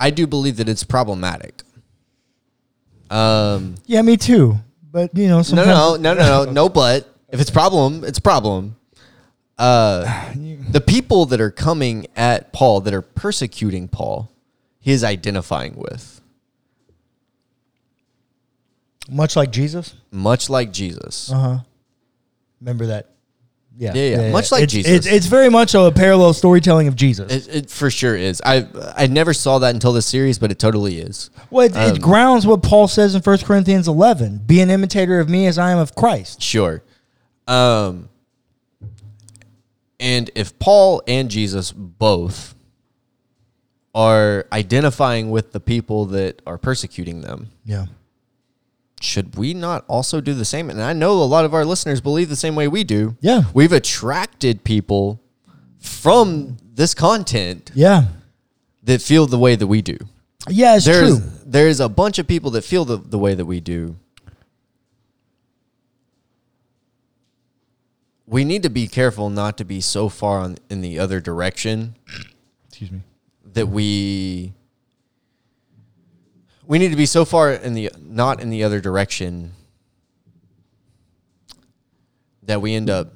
I 0.00 0.10
do 0.10 0.26
believe 0.26 0.56
that 0.56 0.68
it's 0.68 0.84
problematic. 0.84 1.62
Um, 3.10 3.76
Yeah, 3.86 4.02
me 4.02 4.16
too. 4.16 4.58
But 4.90 5.16
you 5.16 5.28
know, 5.28 5.38
no, 5.38 5.42
sometimes 5.42 5.68
no, 5.68 5.96
no, 5.96 6.14
no, 6.14 6.44
no, 6.44 6.50
no. 6.50 6.68
But 6.68 7.08
if 7.28 7.40
it's 7.40 7.50
problem, 7.50 8.04
it's 8.04 8.18
problem. 8.18 8.76
Uh, 9.58 10.32
the 10.70 10.80
people 10.80 11.26
that 11.26 11.40
are 11.40 11.50
coming 11.50 12.06
at 12.16 12.52
Paul, 12.52 12.80
that 12.82 12.94
are 12.94 13.02
persecuting 13.02 13.88
Paul, 13.88 14.30
he 14.80 14.92
is 14.92 15.02
identifying 15.02 15.74
with, 15.76 16.20
much 19.08 19.36
like 19.36 19.50
Jesus. 19.50 19.94
much 20.10 20.48
like 20.50 20.72
Jesus. 20.72 21.30
Uh 21.30 21.38
huh. 21.38 21.58
Remember 22.60 22.86
that? 22.86 23.10
Yeah, 23.76 23.92
Yeah, 23.94 24.20
yeah, 24.22 24.30
much 24.30 24.52
like 24.52 24.62
it's, 24.62 24.72
Jesus. 24.72 24.92
It's, 24.92 25.06
it's 25.06 25.26
very 25.26 25.48
much 25.50 25.74
a 25.74 25.90
parallel 25.90 26.32
storytelling 26.32 26.86
of 26.86 26.94
Jesus. 26.94 27.32
It, 27.32 27.54
it 27.56 27.70
for 27.70 27.90
sure 27.90 28.16
is. 28.16 28.40
I 28.46 28.68
I 28.96 29.08
never 29.08 29.34
saw 29.34 29.58
that 29.58 29.74
until 29.74 29.92
this 29.92 30.06
series, 30.06 30.38
but 30.38 30.52
it 30.52 30.60
totally 30.60 30.98
is. 30.98 31.30
well, 31.50 31.66
it, 31.66 31.72
it 31.72 31.94
um, 31.94 31.98
grounds 31.98 32.46
what 32.46 32.62
Paul 32.62 32.86
says 32.86 33.16
in 33.16 33.20
1 33.22 33.38
Corinthians 33.38 33.88
11 33.88 34.42
Be 34.46 34.60
an 34.60 34.70
imitator 34.70 35.18
of 35.18 35.28
me 35.28 35.46
as 35.46 35.58
I 35.58 35.72
am 35.72 35.78
of 35.78 35.94
Christ. 35.96 36.40
Sure. 36.40 36.82
Um, 37.48 38.08
and 39.98 40.30
if 40.36 40.56
Paul 40.60 41.02
and 41.08 41.28
Jesus 41.28 41.72
both 41.72 42.54
are 43.94 44.46
identifying 44.52 45.30
with 45.30 45.52
the 45.52 45.60
people 45.60 46.06
that 46.06 46.42
are 46.46 46.58
persecuting 46.58 47.22
them, 47.22 47.50
Yeah. 47.64 47.86
Should 49.04 49.36
we 49.36 49.54
not 49.54 49.84
also 49.86 50.20
do 50.20 50.34
the 50.34 50.44
same? 50.44 50.70
And 50.70 50.82
I 50.82 50.92
know 50.92 51.12
a 51.12 51.24
lot 51.24 51.44
of 51.44 51.54
our 51.54 51.64
listeners 51.64 52.00
believe 52.00 52.28
the 52.28 52.36
same 52.36 52.54
way 52.56 52.66
we 52.68 52.82
do. 52.84 53.16
Yeah. 53.20 53.42
We've 53.52 53.72
attracted 53.72 54.64
people 54.64 55.20
from 55.78 56.56
this 56.74 56.94
content 56.94 57.70
Yeah. 57.74 58.06
that 58.82 59.02
feel 59.02 59.26
the 59.26 59.38
way 59.38 59.54
that 59.56 59.66
we 59.66 59.82
do. 59.82 59.98
Yeah, 60.48 60.76
it's 60.76 60.84
There's 60.86 61.18
true. 61.18 61.30
there's 61.46 61.80
a 61.80 61.88
bunch 61.88 62.18
of 62.18 62.26
people 62.26 62.50
that 62.52 62.62
feel 62.64 62.84
the, 62.84 62.96
the 62.98 63.18
way 63.18 63.34
that 63.34 63.46
we 63.46 63.60
do. 63.60 63.96
We 68.26 68.44
need 68.44 68.62
to 68.62 68.70
be 68.70 68.88
careful 68.88 69.28
not 69.30 69.58
to 69.58 69.64
be 69.64 69.80
so 69.80 70.08
far 70.08 70.40
on 70.40 70.56
in 70.70 70.80
the 70.80 70.98
other 70.98 71.20
direction 71.20 71.94
Excuse 72.68 72.90
me. 72.90 73.00
that 73.52 73.66
we 73.68 74.52
we 76.66 76.78
need 76.78 76.90
to 76.90 76.96
be 76.96 77.06
so 77.06 77.24
far 77.24 77.52
in 77.52 77.74
the 77.74 77.90
not 78.00 78.40
in 78.40 78.50
the 78.50 78.64
other 78.64 78.80
direction 78.80 79.52
that 82.42 82.60
we 82.60 82.74
end 82.74 82.90
up 82.90 83.14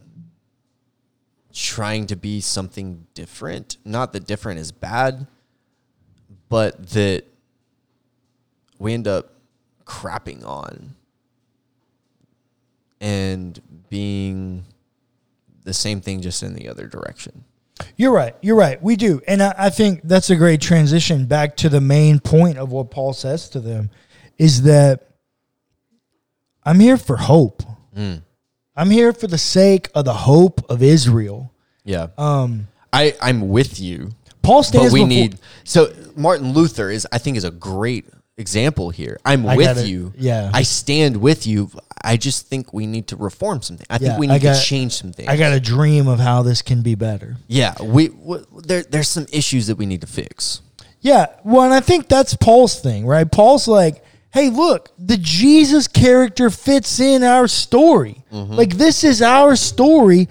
trying 1.53 2.07
to 2.07 2.17
be 2.17 2.41
something 2.41 3.07
different. 3.15 3.77
Not 3.85 4.13
that 4.13 4.27
different 4.27 4.61
is 4.61 4.73
bad, 4.73 5.27
but 6.49 6.91
that 6.91 7.25
we 8.79 8.95
end 8.95 9.09
up 9.09 9.33
crapping 9.85 10.47
on 10.47 10.95
and 13.01 13.61
being 13.89 14.65
the 15.65 15.75
same 15.75 16.01
thing 16.01 16.21
just 16.21 16.43
in 16.43 16.55
the 16.55 16.69
other 16.69 16.87
direction. 16.87 17.45
You're 17.97 18.13
right. 18.13 18.35
You're 18.41 18.57
right. 18.57 18.83
We 18.83 18.97
do. 18.97 19.21
And 19.27 19.43
I, 19.43 19.55
I 19.57 19.71
think 19.71 20.01
that's 20.05 20.31
a 20.31 20.37
great 20.37 20.61
transition 20.61 21.27
back 21.27 21.57
to 21.59 21.69
the 21.69 21.81
main 21.81 22.19
point 22.21 22.59
of 22.59 22.71
what 22.73 22.91
Paul 22.91 23.13
says 23.13 23.49
to 23.51 23.61
them 23.61 23.91
is 24.39 24.63
that 24.63 25.09
I'm 26.65 26.81
here 26.81 26.97
for 26.97 27.17
hope. 27.17 27.63
I'm 28.77 28.91
here 28.91 29.13
for 29.13 29.27
the 29.27 29.39
sake 29.39 29.89
of 29.95 30.05
the 30.05 30.13
hope 30.15 30.61
of 30.71 30.83
Israel. 30.83 31.53
Yeah. 31.85 32.09
Um, 32.17 32.69
I, 32.93 33.17
I'm 33.21 33.49
with 33.49 33.81
you. 33.81 34.11
Paul 34.43 34.63
stands 34.63 34.89
But 34.89 34.93
we 34.95 35.01
before- 35.01 35.09
need 35.09 35.39
so 35.65 35.93
Martin 36.17 36.53
Luther 36.53 36.89
is 36.91 37.07
I 37.11 37.19
think 37.19 37.37
is 37.37 37.45
a 37.45 37.51
great 37.51 38.07
example 38.39 38.91
here. 38.91 39.19
I'm 39.25 39.47
I 39.47 39.57
with 39.57 39.67
gotta- 39.67 39.89
you. 39.89 40.13
yeah. 40.17 40.51
I 40.55 40.63
stand 40.63 41.17
with 41.19 41.47
you. 41.47 41.71
I 42.03 42.17
just 42.17 42.47
think 42.47 42.73
we 42.73 42.87
need 42.87 43.09
to 43.09 43.17
reform 43.17 43.61
something. 43.63 43.87
I 43.91 43.95
Yeah, 43.95 43.99
think 44.11 44.19
we 44.21 44.27
need 44.29 44.41
got- 44.43 44.57
to 44.57 44.63
change 44.63 44.95
some 44.95 45.13
things. 45.13 45.29
I 45.29 45.37
got 45.37 45.53
a 45.53 45.61
dream 45.61 46.07
of 46.09 46.21
how 46.21 46.43
this 46.43 46.63
can 46.63 46.83
be 46.83 46.95
better. 46.95 47.37
yeah, 47.49 47.75
we, 47.83 48.09
we 48.11 48.39
there 48.65 48.83
there's 48.83 49.09
some 49.09 49.27
issues 49.33 49.67
that 49.67 49.77
we 49.77 49.85
need 49.87 50.01
to 50.03 50.07
fix. 50.07 50.61
Yeah, 51.01 51.27
well, 51.45 51.63
and 51.65 51.75
I 51.75 51.81
think 51.81 52.09
that's 52.09 52.35
Paul's 52.35 52.81
thing, 52.81 53.07
right? 53.07 53.31
Paul's 53.31 53.69
like, 53.69 54.03
hey, 54.33 54.51
look, 54.51 54.91
the 54.99 55.17
Jesus 55.17 55.87
character 55.89 56.51
fits 56.51 56.99
in 57.01 57.23
our 57.23 57.47
story. 57.49 58.25
Mm-hmm. 58.33 58.55
Like, 58.55 58.77
this 58.77 59.05
is 59.05 59.23
our 59.23 59.55
story, 59.57 60.29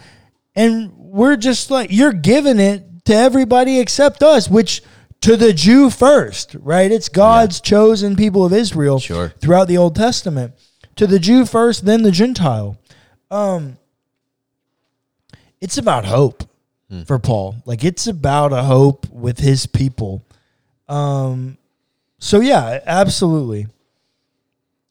and 0.55 0.91
we're 0.97 1.37
just 1.37 1.71
like, 1.71 1.89
you're 1.91 2.11
giving 2.13 2.59
it 2.59 2.83
to 3.05 3.13
everybody 3.15 3.79
except 3.79 4.21
us, 4.23 4.49
which 4.49 4.83
to 5.21 5.35
the 5.37 5.53
Jew 5.53 5.89
first, 5.89 6.55
right? 6.59 6.91
It's 6.91 7.09
God's 7.09 7.59
chosen 7.61 8.15
people 8.15 8.45
of 8.45 8.53
Israel 8.53 8.99
Sure. 8.99 9.29
throughout 9.39 9.67
the 9.67 9.77
Old 9.77 9.95
Testament. 9.95 10.53
To 10.97 11.05
the 11.07 11.19
Jew 11.19 11.45
first, 11.45 11.85
then 11.85 12.01
the 12.03 12.11
Gentile. 12.11 12.77
Um, 13.29 13.77
it's 15.61 15.77
about 15.77 16.05
hope 16.05 16.43
for 17.05 17.19
Paul. 17.19 17.55
Like 17.65 17.83
it's 17.83 18.07
about 18.07 18.53
a 18.53 18.63
hope 18.63 19.07
with 19.11 19.39
his 19.39 19.65
people. 19.65 20.25
Um, 20.87 21.57
so 22.19 22.39
yeah, 22.39 22.79
absolutely. 22.85 23.67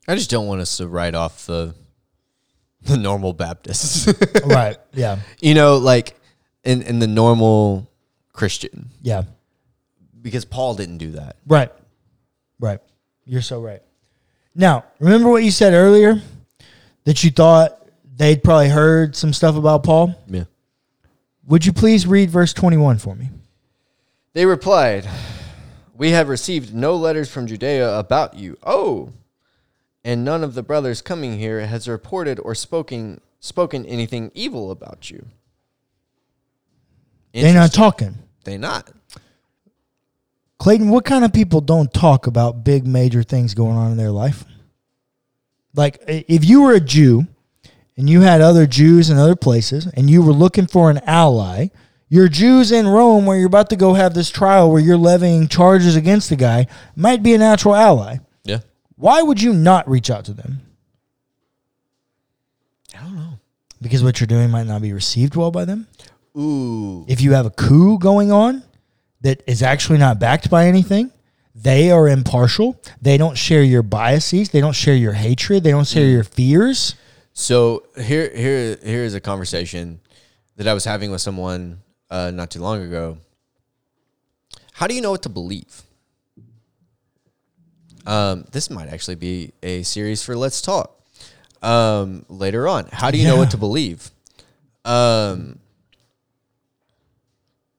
I 0.07 0.15
just 0.15 0.31
don't 0.31 0.47
want 0.47 0.61
us 0.61 0.77
to 0.77 0.87
write 0.87 1.15
off 1.15 1.47
the 1.47 1.75
the 2.83 2.97
normal 2.97 3.33
Baptists. 3.33 4.07
right. 4.45 4.77
Yeah. 4.93 5.19
you 5.41 5.55
know, 5.55 5.79
like 5.79 6.15
in 6.65 6.83
in 6.83 6.99
the 7.01 7.07
normal 7.09 7.91
Christian 8.33 8.91
Yeah. 9.03 9.23
Because 10.27 10.45
Paul 10.45 10.75
didn't 10.75 10.99
do 10.99 11.13
that. 11.13 11.37
Right. 11.47 11.71
Right. 12.59 12.81
You're 13.27 13.43
so 13.43 13.61
right. 13.61 13.81
Now, 14.57 14.85
remember 14.99 15.29
what 15.31 15.45
you 15.45 15.53
said 15.53 15.73
earlier 15.73 16.21
that 17.05 17.23
you 17.23 17.31
thought 17.31 17.81
they'd 18.17 18.43
probably 18.43 18.69
heard 18.69 19.15
some 19.15 19.33
stuff 19.33 19.55
about 19.55 19.85
Paul? 19.85 20.17
Yeah. 20.27 20.47
Would 21.47 21.65
you 21.65 21.73
please 21.73 22.09
read 22.09 22.29
verse 22.29 22.53
21 22.53 22.99
for 22.99 23.15
me? 23.15 23.31
They 24.33 24.47
replied, 24.47 25.09
We 25.95 26.11
have 26.11 26.29
received 26.29 26.75
no 26.75 26.97
letters 26.97 27.31
from 27.31 27.47
Judea 27.47 27.97
about 27.97 28.35
you. 28.35 28.59
Oh, 28.65 29.13
and 30.03 30.25
none 30.25 30.43
of 30.43 30.55
the 30.55 30.63
brothers 30.65 31.03
coming 31.03 31.39
here 31.39 31.65
has 31.65 31.87
reported 31.87 32.41
or 32.41 32.57
spoken 32.57 33.21
spoken 33.39 33.87
anything 33.87 34.33
evil 34.35 34.73
about 34.73 35.09
you. 35.09 35.25
They're 37.33 37.55
not 37.55 37.73
talking. 37.73 38.17
They 38.43 38.59
not. 38.59 38.91
Clayton, 40.59 40.89
what 40.89 41.05
kind 41.05 41.25
of 41.25 41.33
people 41.33 41.61
don't 41.61 41.93
talk 41.93 42.27
about 42.27 42.65
big 42.65 42.87
major 42.87 43.23
things 43.23 43.55
going 43.55 43.77
on 43.77 43.91
in 43.91 43.97
their 43.97 44.11
life? 44.11 44.45
Like 45.75 46.03
if 46.07 46.45
you 46.45 46.63
were 46.63 46.73
a 46.73 46.81
Jew 46.81 47.27
and 47.97 48.09
you 48.09 48.23
had 48.23 48.41
other 48.41 48.67
Jews 48.67 49.11
in 49.11 49.19
other 49.19 49.37
places 49.37 49.87
and 49.87 50.09
you 50.09 50.23
were 50.23 50.33
looking 50.33 50.67
for 50.67 50.91
an 50.91 50.99
ally, 51.07 51.69
your 52.09 52.29
Jews 52.29 52.73
in 52.73 52.89
Rome 52.89 53.27
where 53.27 53.37
you're 53.37 53.47
about 53.47 53.69
to 53.71 53.77
go 53.77 53.93
have 53.95 54.15
this 54.15 54.31
trial 54.31 54.71
where 54.71 54.81
you're 54.81 54.97
levying 54.97 55.49
charges 55.49 55.97
against 55.97 56.31
the 56.31 56.37
guy 56.37 56.67
might 56.95 57.23
be 57.23 57.35
a 57.35 57.39
natural 57.39 57.75
ally. 57.75 58.19
Yeah. 58.45 58.61
Why 58.97 59.21
would 59.21 59.43
you 59.43 59.53
not 59.53 59.89
reach 59.89 60.09
out 60.11 60.25
to 60.27 60.33
them? 60.33 60.63
I 62.95 63.03
don't 63.03 63.17
know. 63.17 63.39
Because 63.83 64.03
what 64.03 64.21
you're 64.21 64.27
doing 64.27 64.51
might 64.51 64.67
not 64.67 64.81
be 64.81 64.95
received 64.95 65.37
well 65.37 65.51
by 65.51 65.67
them? 65.67 65.87
Ooh. 66.39 67.07
if 67.09 67.23
you 67.23 67.33
have 67.33 67.47
a 67.47 67.51
coup 67.51 67.99
going 67.99 68.31
on 68.31 68.63
that 69.27 69.43
is 69.49 69.61
actually 69.61 69.99
not 69.99 70.21
backed 70.21 70.49
by 70.49 70.69
anything, 70.69 71.11
they 71.53 71.91
are 71.91 72.09
impartial. 72.09 72.81
They 73.03 73.17
don't 73.17 73.37
share 73.37 73.63
your 73.65 73.83
biases. 73.83 74.51
They 74.51 74.61
don't 74.61 74.75
share 74.75 74.95
your 74.95 75.15
hatred. 75.15 75.65
They 75.65 75.73
don't 75.73 75.87
share 75.87 76.07
your 76.07 76.23
fears. 76.23 76.95
So 77.33 77.83
here, 77.97 78.31
here, 78.33 78.79
here 78.85 79.03
is 79.03 79.15
a 79.15 79.21
conversation 79.21 80.01
that 80.55 80.69
I 80.69 80.75
was 80.75 80.85
having 80.85 81.11
with 81.11 81.21
someone 81.21 81.81
uh, 82.09 82.31
not 82.33 82.53
too 82.53 82.61
long 82.61 82.83
ago. 82.83 83.19
How 84.73 84.87
do 84.87 84.95
you 84.95 85.01
know 85.01 85.11
what 85.11 85.25
to 85.25 85.29
believe? 85.29 85.83
Um, 88.07 88.45
this 88.53 88.71
might 88.71 88.89
actually 88.89 89.17
be 89.17 89.53
a 89.61 89.83
series 89.83 90.23
for 90.23 90.37
Let's 90.37 90.63
Talk 90.63 90.97
um, 91.63 92.25
later 92.29 92.69
on. 92.69 92.87
How 92.93 93.11
do 93.11 93.19
you 93.19 93.27
know 93.27 93.37
what 93.37 93.51
to 93.51 93.57
believe? 93.57 94.09
Um, 94.85 95.59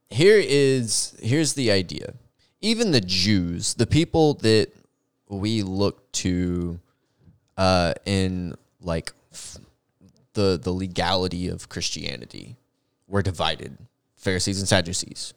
here 0.09 0.37
is 0.43 1.15
here's 1.21 1.53
the 1.53 1.71
idea. 1.71 2.13
Even 2.61 2.91
the 2.91 3.01
Jews, 3.01 3.73
the 3.75 3.85
people 3.87 4.35
that 4.35 4.69
we 5.29 5.61
look 5.63 6.11
to 6.13 6.79
uh, 7.57 7.93
in 8.05 8.55
like 8.81 9.11
f- 9.31 9.57
the 10.33 10.59
the 10.61 10.71
legality 10.71 11.47
of 11.49 11.69
Christianity, 11.69 12.55
were 13.07 13.21
divided. 13.21 13.77
Pharisees 14.15 14.59
and 14.59 14.67
Sadducees. 14.67 15.33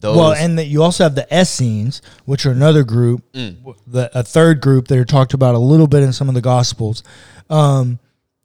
Those, 0.00 0.16
Well, 0.16 0.32
and 0.32 0.58
that 0.58 0.66
you 0.66 0.82
also 0.82 1.02
have 1.04 1.14
the 1.16 1.26
Essenes, 1.32 2.02
which 2.24 2.46
are 2.46 2.52
another 2.52 2.84
group, 2.84 3.24
w- 3.32 3.74
the, 3.86 4.10
a 4.16 4.22
third 4.22 4.60
group 4.60 4.86
that 4.88 4.98
are 4.98 5.04
talked 5.04 5.34
about 5.34 5.54
a 5.56 5.58
little 5.58 5.88
bit 5.88 6.02
in 6.04 6.12
some 6.12 6.28
of 6.28 6.34
the 6.36 6.40
Gospels. 6.40 7.02
Um, 7.50 7.98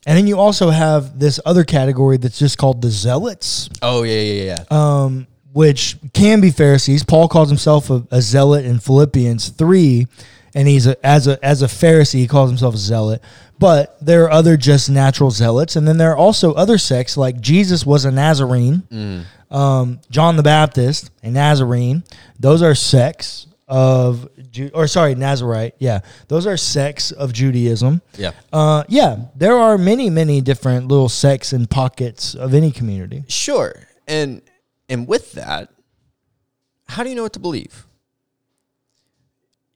and 0.06 0.18
then 0.18 0.28
you 0.28 0.38
also 0.40 0.70
have 0.70 1.18
this 1.20 1.40
other 1.46 1.64
category 1.64 2.18
that's 2.18 2.40
just 2.40 2.58
called 2.58 2.82
the 2.82 2.90
Zealots. 2.90 3.70
oh 3.82 4.04
yeah, 4.04 4.20
yeah, 4.20 4.44
yeah. 4.44 4.64
um, 4.72 5.28
which 5.54 5.98
can 6.14 6.42
be 6.42 6.50
Pharisees. 6.52 7.04
Paul 7.04 7.28
calls 7.28 7.50
himself 7.50 7.90
a, 7.90 8.06
a 8.12 8.22
zealot 8.22 8.66
in 8.66 8.80
Philippians 8.80 9.50
three, 9.50 10.08
and 10.56 10.68
he's 10.68 10.88
a, 10.88 11.06
as 11.06 11.28
a 11.28 11.44
as 11.46 11.62
a 11.62 11.68
Pharisee 11.68 12.20
he 12.20 12.28
calls 12.28 12.50
himself 12.50 12.76
a 12.76 12.78
zealot. 12.78 13.22
But 13.60 13.96
there 14.02 14.24
are 14.26 14.32
other 14.32 14.58
just 14.58 14.90
natural 14.90 15.32
zealots, 15.32 15.76
and 15.76 15.88
then 15.88 15.98
there 15.98 16.12
are 16.12 16.18
also 16.18 16.54
other 16.54 16.78
sects 16.78 17.16
like 17.16 17.40
Jesus 17.40 17.86
was 17.86 18.04
a 18.04 18.12
Nazarene, 18.12 18.84
um, 19.52 20.02
John 20.10 20.36
the 20.38 20.44
Baptist 20.44 21.12
a 21.22 21.30
Nazarene. 21.30 22.04
Those 22.40 22.62
are 22.62 22.76
sects 22.76 23.48
of 23.74 24.30
Ju- 24.52 24.70
or 24.74 24.86
sorry 24.88 25.16
Nazarite. 25.16 25.74
Yeah, 25.80 26.02
those 26.28 26.46
are 26.46 26.56
sects 26.58 27.12
of 27.12 27.34
Judaism. 27.34 28.02
yeah. 28.18 28.32
Uh, 28.52 28.84
yeah, 28.88 29.18
there 29.36 29.58
are 29.58 29.80
many 29.80 30.12
many 30.12 30.42
different 30.42 30.88
little 30.88 31.10
sects 31.10 31.54
and 31.54 31.68
pockets 31.68 32.36
of 32.36 32.54
any 32.54 32.72
community. 32.72 33.24
Sure. 33.28 33.74
And 34.08 34.44
and 34.90 35.08
with 35.08 35.32
that, 35.34 35.70
how 36.88 37.02
do 37.04 37.10
you 37.10 37.16
know 37.16 37.24
what 37.24 37.34
to 37.34 37.40
believe? 37.40 37.86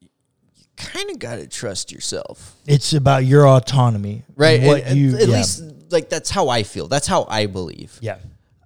You 0.02 0.66
kind 0.76 1.10
of 1.10 1.18
got 1.18 1.38
to 1.38 1.48
trust 1.48 1.92
yourself, 1.92 2.56
It's 2.68 2.94
about 2.94 3.26
your 3.26 3.48
autonomy, 3.48 4.24
right? 4.36 4.62
What 4.62 4.84
And- 4.84 4.98
you 4.98 5.16
at 5.18 5.28
yeah. 5.28 5.38
least 5.38 5.64
like 5.90 6.10
that's 6.10 6.30
how 6.30 6.50
I 6.50 6.62
feel. 6.64 6.88
That's 6.88 7.08
how 7.08 7.26
I 7.30 7.48
believe. 7.48 7.98
yeah. 8.02 8.18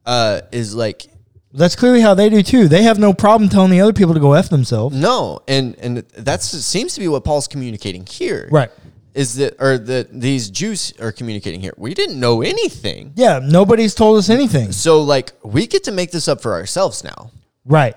Uh, 0.06 0.41
is 0.52 0.74
like 0.76 1.06
That's 1.53 1.75
clearly 1.75 2.01
how 2.01 2.13
they 2.13 2.29
do 2.29 2.41
too. 2.43 2.67
They 2.67 2.83
have 2.83 2.97
no 2.97 3.13
problem 3.13 3.49
telling 3.49 3.71
the 3.71 3.81
other 3.81 3.93
people 3.93 4.13
to 4.13 4.19
go 4.19 4.33
f 4.33 4.49
themselves. 4.49 4.95
no, 4.95 5.39
and 5.47 5.75
and 5.79 5.97
that 5.97 6.41
seems 6.41 6.93
to 6.93 6.99
be 6.99 7.07
what 7.07 7.23
Paul's 7.23 7.47
communicating 7.47 8.05
here. 8.05 8.47
Right. 8.51 8.71
Is 9.13 9.35
that 9.35 9.55
or 9.59 9.77
that 9.77 10.21
these 10.21 10.49
Jews 10.49 10.93
are 11.01 11.11
communicating 11.11 11.59
here? 11.59 11.73
We 11.75 11.93
didn't 11.93 12.17
know 12.19 12.41
anything. 12.41 13.11
Yeah. 13.15 13.39
Nobody's 13.43 13.93
told 13.93 14.17
us 14.17 14.29
anything. 14.29 14.71
So 14.71 15.01
like 15.01 15.33
we 15.43 15.67
get 15.67 15.83
to 15.85 15.91
make 15.91 16.11
this 16.11 16.29
up 16.29 16.41
for 16.41 16.53
ourselves 16.53 17.03
now. 17.03 17.31
Right. 17.65 17.95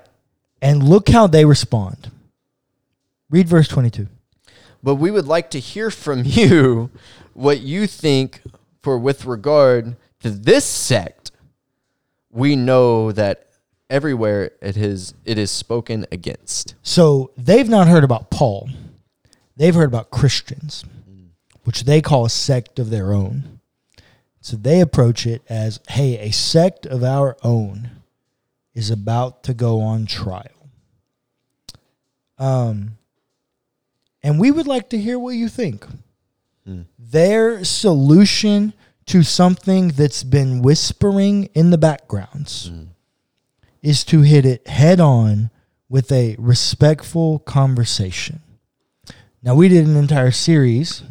And 0.60 0.82
look 0.82 1.08
how 1.08 1.28
they 1.28 1.44
respond. 1.44 2.10
Read 3.30 3.48
verse 3.48 3.68
twenty-two. 3.68 4.08
But 4.82 4.96
we 4.96 5.12
would 5.12 5.26
like 5.26 5.50
to 5.50 5.60
hear 5.60 5.90
from 5.90 6.22
you 6.24 6.90
what 7.32 7.60
you 7.60 7.86
think 7.86 8.42
for 8.82 8.98
with 8.98 9.24
regard 9.24 9.96
to 10.20 10.30
this 10.30 10.64
sect. 10.64 11.30
We 12.30 12.56
know 12.56 13.12
that 13.12 13.43
everywhere 13.94 14.50
it 14.60 14.76
is 14.76 15.14
it 15.24 15.38
is 15.38 15.52
spoken 15.52 16.04
against. 16.10 16.74
So 16.82 17.30
they've 17.36 17.68
not 17.68 17.86
heard 17.86 18.02
about 18.02 18.28
Paul. 18.28 18.68
They've 19.56 19.74
heard 19.74 19.88
about 19.88 20.10
Christians, 20.10 20.84
which 21.62 21.84
they 21.84 22.02
call 22.02 22.24
a 22.24 22.30
sect 22.30 22.80
of 22.80 22.90
their 22.90 23.12
own. 23.12 23.60
So 24.40 24.56
they 24.56 24.80
approach 24.80 25.26
it 25.26 25.42
as, 25.48 25.78
hey, 25.88 26.18
a 26.18 26.32
sect 26.32 26.86
of 26.86 27.04
our 27.04 27.36
own 27.44 27.90
is 28.74 28.90
about 28.90 29.44
to 29.44 29.54
go 29.54 29.80
on 29.80 30.06
trial. 30.06 30.68
Um, 32.36 32.98
and 34.24 34.40
we 34.40 34.50
would 34.50 34.66
like 34.66 34.90
to 34.90 34.98
hear 34.98 35.18
what 35.20 35.36
you 35.36 35.48
think. 35.48 35.86
Their 36.98 37.62
solution 37.62 38.72
to 39.06 39.22
something 39.22 39.88
that's 39.88 40.24
been 40.24 40.62
whispering 40.62 41.44
in 41.54 41.70
the 41.70 41.78
backgrounds 41.78 42.70
is 43.84 44.02
to 44.02 44.22
hit 44.22 44.46
it 44.46 44.66
head 44.66 44.98
on 44.98 45.50
with 45.90 46.10
a 46.10 46.34
respectful 46.38 47.38
conversation. 47.40 48.40
Now, 49.42 49.54
we 49.54 49.68
did 49.68 49.86
an 49.86 49.94
entire 49.94 50.30
series 50.30 51.02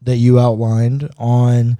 that 0.00 0.16
you 0.16 0.40
outlined 0.40 1.10
on 1.18 1.76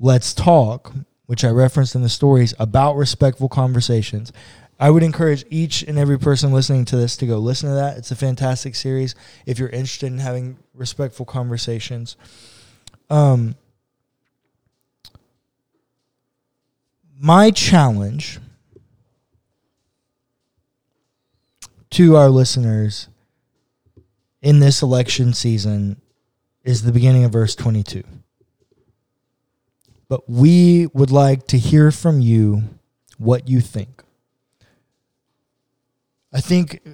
Let's 0.00 0.34
Talk, 0.34 0.92
which 1.26 1.44
I 1.44 1.50
referenced 1.50 1.94
in 1.94 2.02
the 2.02 2.08
stories 2.08 2.52
about 2.58 2.96
respectful 2.96 3.48
conversations. 3.48 4.32
I 4.80 4.90
would 4.90 5.04
encourage 5.04 5.44
each 5.48 5.82
and 5.84 5.96
every 5.96 6.18
person 6.18 6.52
listening 6.52 6.84
to 6.86 6.96
this 6.96 7.16
to 7.18 7.26
go 7.26 7.38
listen 7.38 7.68
to 7.68 7.76
that. 7.76 7.96
It's 7.96 8.10
a 8.10 8.16
fantastic 8.16 8.74
series 8.74 9.14
if 9.46 9.60
you're 9.60 9.68
interested 9.68 10.08
in 10.08 10.18
having 10.18 10.58
respectful 10.74 11.24
conversations. 11.24 12.16
Um, 13.08 13.54
my 17.16 17.52
challenge 17.52 18.40
to 21.94 22.16
our 22.16 22.28
listeners 22.28 23.08
in 24.42 24.58
this 24.58 24.82
election 24.82 25.32
season 25.32 26.00
is 26.64 26.82
the 26.82 26.90
beginning 26.92 27.24
of 27.24 27.30
verse 27.32 27.54
22. 27.54 28.02
But 30.08 30.28
we 30.28 30.88
would 30.92 31.10
like 31.12 31.46
to 31.48 31.58
hear 31.58 31.90
from 31.92 32.20
you 32.20 32.64
what 33.18 33.48
you 33.48 33.60
think. 33.60 34.02
I 36.32 36.40
think 36.40 36.80
uh, 36.84 36.90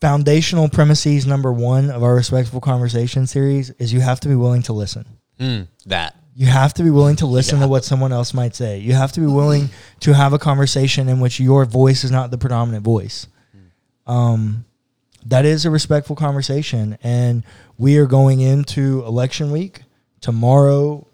foundational 0.00 0.68
premises 0.68 1.26
number 1.26 1.52
one 1.52 1.90
of 1.90 2.04
our 2.04 2.14
respectful 2.14 2.60
conversation 2.60 3.26
series 3.26 3.70
is 3.80 3.92
you 3.92 4.00
have 4.00 4.20
to 4.20 4.28
be 4.28 4.36
willing 4.36 4.62
to 4.62 4.72
listen. 4.72 5.06
Mm, 5.40 5.66
that. 5.86 6.14
You 6.36 6.46
have 6.46 6.72
to 6.74 6.84
be 6.84 6.90
willing 6.90 7.16
to 7.16 7.26
listen 7.26 7.56
Yeah. 7.58 7.64
to 7.64 7.68
what 7.68 7.84
someone 7.84 8.12
else 8.12 8.32
might 8.32 8.54
say. 8.54 8.78
You 8.78 8.92
have 8.92 9.10
to 9.12 9.20
be 9.20 9.26
willing 9.26 9.70
to 10.00 10.12
have 10.14 10.32
a 10.32 10.38
conversation 10.38 11.08
in 11.08 11.18
which 11.18 11.40
your 11.40 11.64
voice 11.64 12.04
is 12.04 12.12
not 12.12 12.30
the 12.30 12.38
predominant 12.38 12.84
voice. 12.84 13.26
Um, 14.08 14.64
that 15.26 15.44
is 15.44 15.64
a 15.66 15.70
respectful 15.70 16.16
conversation, 16.16 16.96
and 17.02 17.44
we 17.76 17.98
are 17.98 18.06
going 18.06 18.40
into 18.40 19.04
election 19.04 19.50
week 19.52 19.82
tomorrow. 20.20 21.06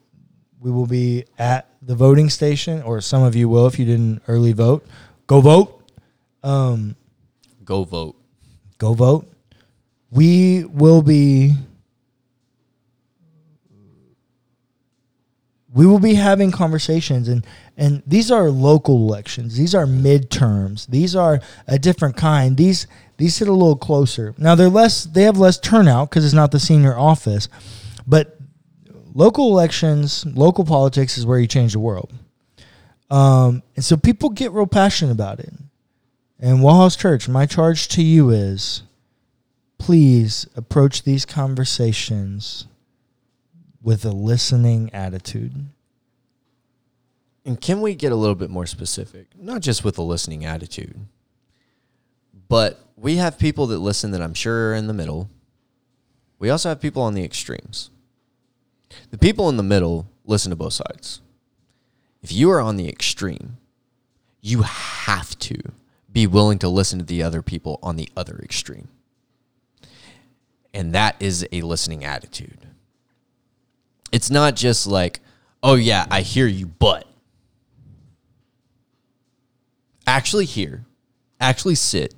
We 0.60 0.70
will 0.70 0.86
be 0.86 1.24
at 1.38 1.68
the 1.82 1.94
voting 1.94 2.30
station, 2.30 2.80
or 2.82 3.00
some 3.00 3.22
of 3.22 3.34
you 3.34 3.48
will 3.48 3.66
if 3.66 3.78
you 3.78 3.84
didn't 3.84 4.22
early 4.28 4.52
vote. 4.52 4.86
Go 5.26 5.40
vote. 5.40 5.82
Um, 6.42 6.96
Go 7.64 7.84
vote. 7.84 8.16
go 8.78 8.92
vote. 8.94 9.26
We 10.10 10.64
will 10.64 11.02
be 11.02 11.54
we 15.74 15.86
will 15.86 15.98
be 15.98 16.14
having 16.14 16.50
conversations 16.52 17.28
and 17.28 17.44
and 17.76 18.02
these 18.06 18.30
are 18.30 18.48
local 18.50 18.96
elections. 18.96 19.56
These 19.56 19.74
are 19.74 19.86
midterms. 19.86 20.86
These 20.86 21.16
are 21.16 21.40
a 21.66 21.78
different 21.78 22.16
kind. 22.16 22.56
These 22.56 22.86
these 23.16 23.38
hit 23.38 23.48
a 23.48 23.52
little 23.52 23.76
closer. 23.76 24.34
Now 24.38 24.54
they're 24.54 24.68
less 24.68 25.04
they 25.04 25.24
have 25.24 25.36
less 25.36 25.58
turnout 25.58 26.08
because 26.08 26.24
it's 26.24 26.32
not 26.32 26.52
the 26.52 26.60
senior 26.60 26.96
office. 26.96 27.48
But 28.06 28.38
local 29.14 29.48
elections, 29.48 30.24
local 30.24 30.64
politics 30.64 31.18
is 31.18 31.26
where 31.26 31.40
you 31.40 31.48
change 31.48 31.72
the 31.72 31.80
world. 31.80 32.12
Um, 33.10 33.62
and 33.74 33.84
so 33.84 33.96
people 33.96 34.30
get 34.30 34.52
real 34.52 34.66
passionate 34.66 35.12
about 35.12 35.40
it. 35.40 35.52
And 36.38 36.58
Wellhouse 36.58 36.98
Church, 36.98 37.28
my 37.28 37.46
charge 37.46 37.88
to 37.88 38.02
you 38.02 38.30
is 38.30 38.82
please 39.78 40.46
approach 40.56 41.02
these 41.02 41.24
conversations 41.24 42.66
with 43.84 44.04
a 44.06 44.10
listening 44.10 44.90
attitude. 44.94 45.66
And 47.44 47.60
can 47.60 47.82
we 47.82 47.94
get 47.94 48.10
a 48.10 48.16
little 48.16 48.34
bit 48.34 48.48
more 48.48 48.66
specific? 48.66 49.26
Not 49.38 49.60
just 49.60 49.84
with 49.84 49.98
a 49.98 50.02
listening 50.02 50.46
attitude, 50.46 50.98
but 52.48 52.80
we 52.96 53.16
have 53.16 53.38
people 53.38 53.66
that 53.66 53.78
listen 53.78 54.10
that 54.12 54.22
I'm 54.22 54.32
sure 54.32 54.70
are 54.70 54.74
in 54.74 54.86
the 54.86 54.94
middle. 54.94 55.28
We 56.38 56.48
also 56.48 56.70
have 56.70 56.80
people 56.80 57.02
on 57.02 57.12
the 57.12 57.22
extremes. 57.22 57.90
The 59.10 59.18
people 59.18 59.50
in 59.50 59.58
the 59.58 59.62
middle 59.62 60.06
listen 60.24 60.48
to 60.50 60.56
both 60.56 60.72
sides. 60.72 61.20
If 62.22 62.32
you 62.32 62.50
are 62.50 62.60
on 62.60 62.76
the 62.76 62.88
extreme, 62.88 63.58
you 64.40 64.62
have 64.62 65.38
to 65.40 65.56
be 66.10 66.26
willing 66.26 66.58
to 66.60 66.68
listen 66.68 67.00
to 67.00 67.04
the 67.04 67.22
other 67.22 67.42
people 67.42 67.78
on 67.82 67.96
the 67.96 68.08
other 68.16 68.40
extreme. 68.42 68.88
And 70.72 70.94
that 70.94 71.16
is 71.20 71.46
a 71.52 71.60
listening 71.60 72.02
attitude. 72.02 72.68
It's 74.12 74.30
not 74.30 74.54
just 74.56 74.86
like, 74.86 75.20
oh, 75.62 75.74
yeah, 75.74 76.06
I 76.10 76.20
hear 76.20 76.46
you, 76.46 76.66
but 76.66 77.06
actually 80.06 80.44
hear, 80.44 80.84
actually 81.40 81.74
sit, 81.74 82.14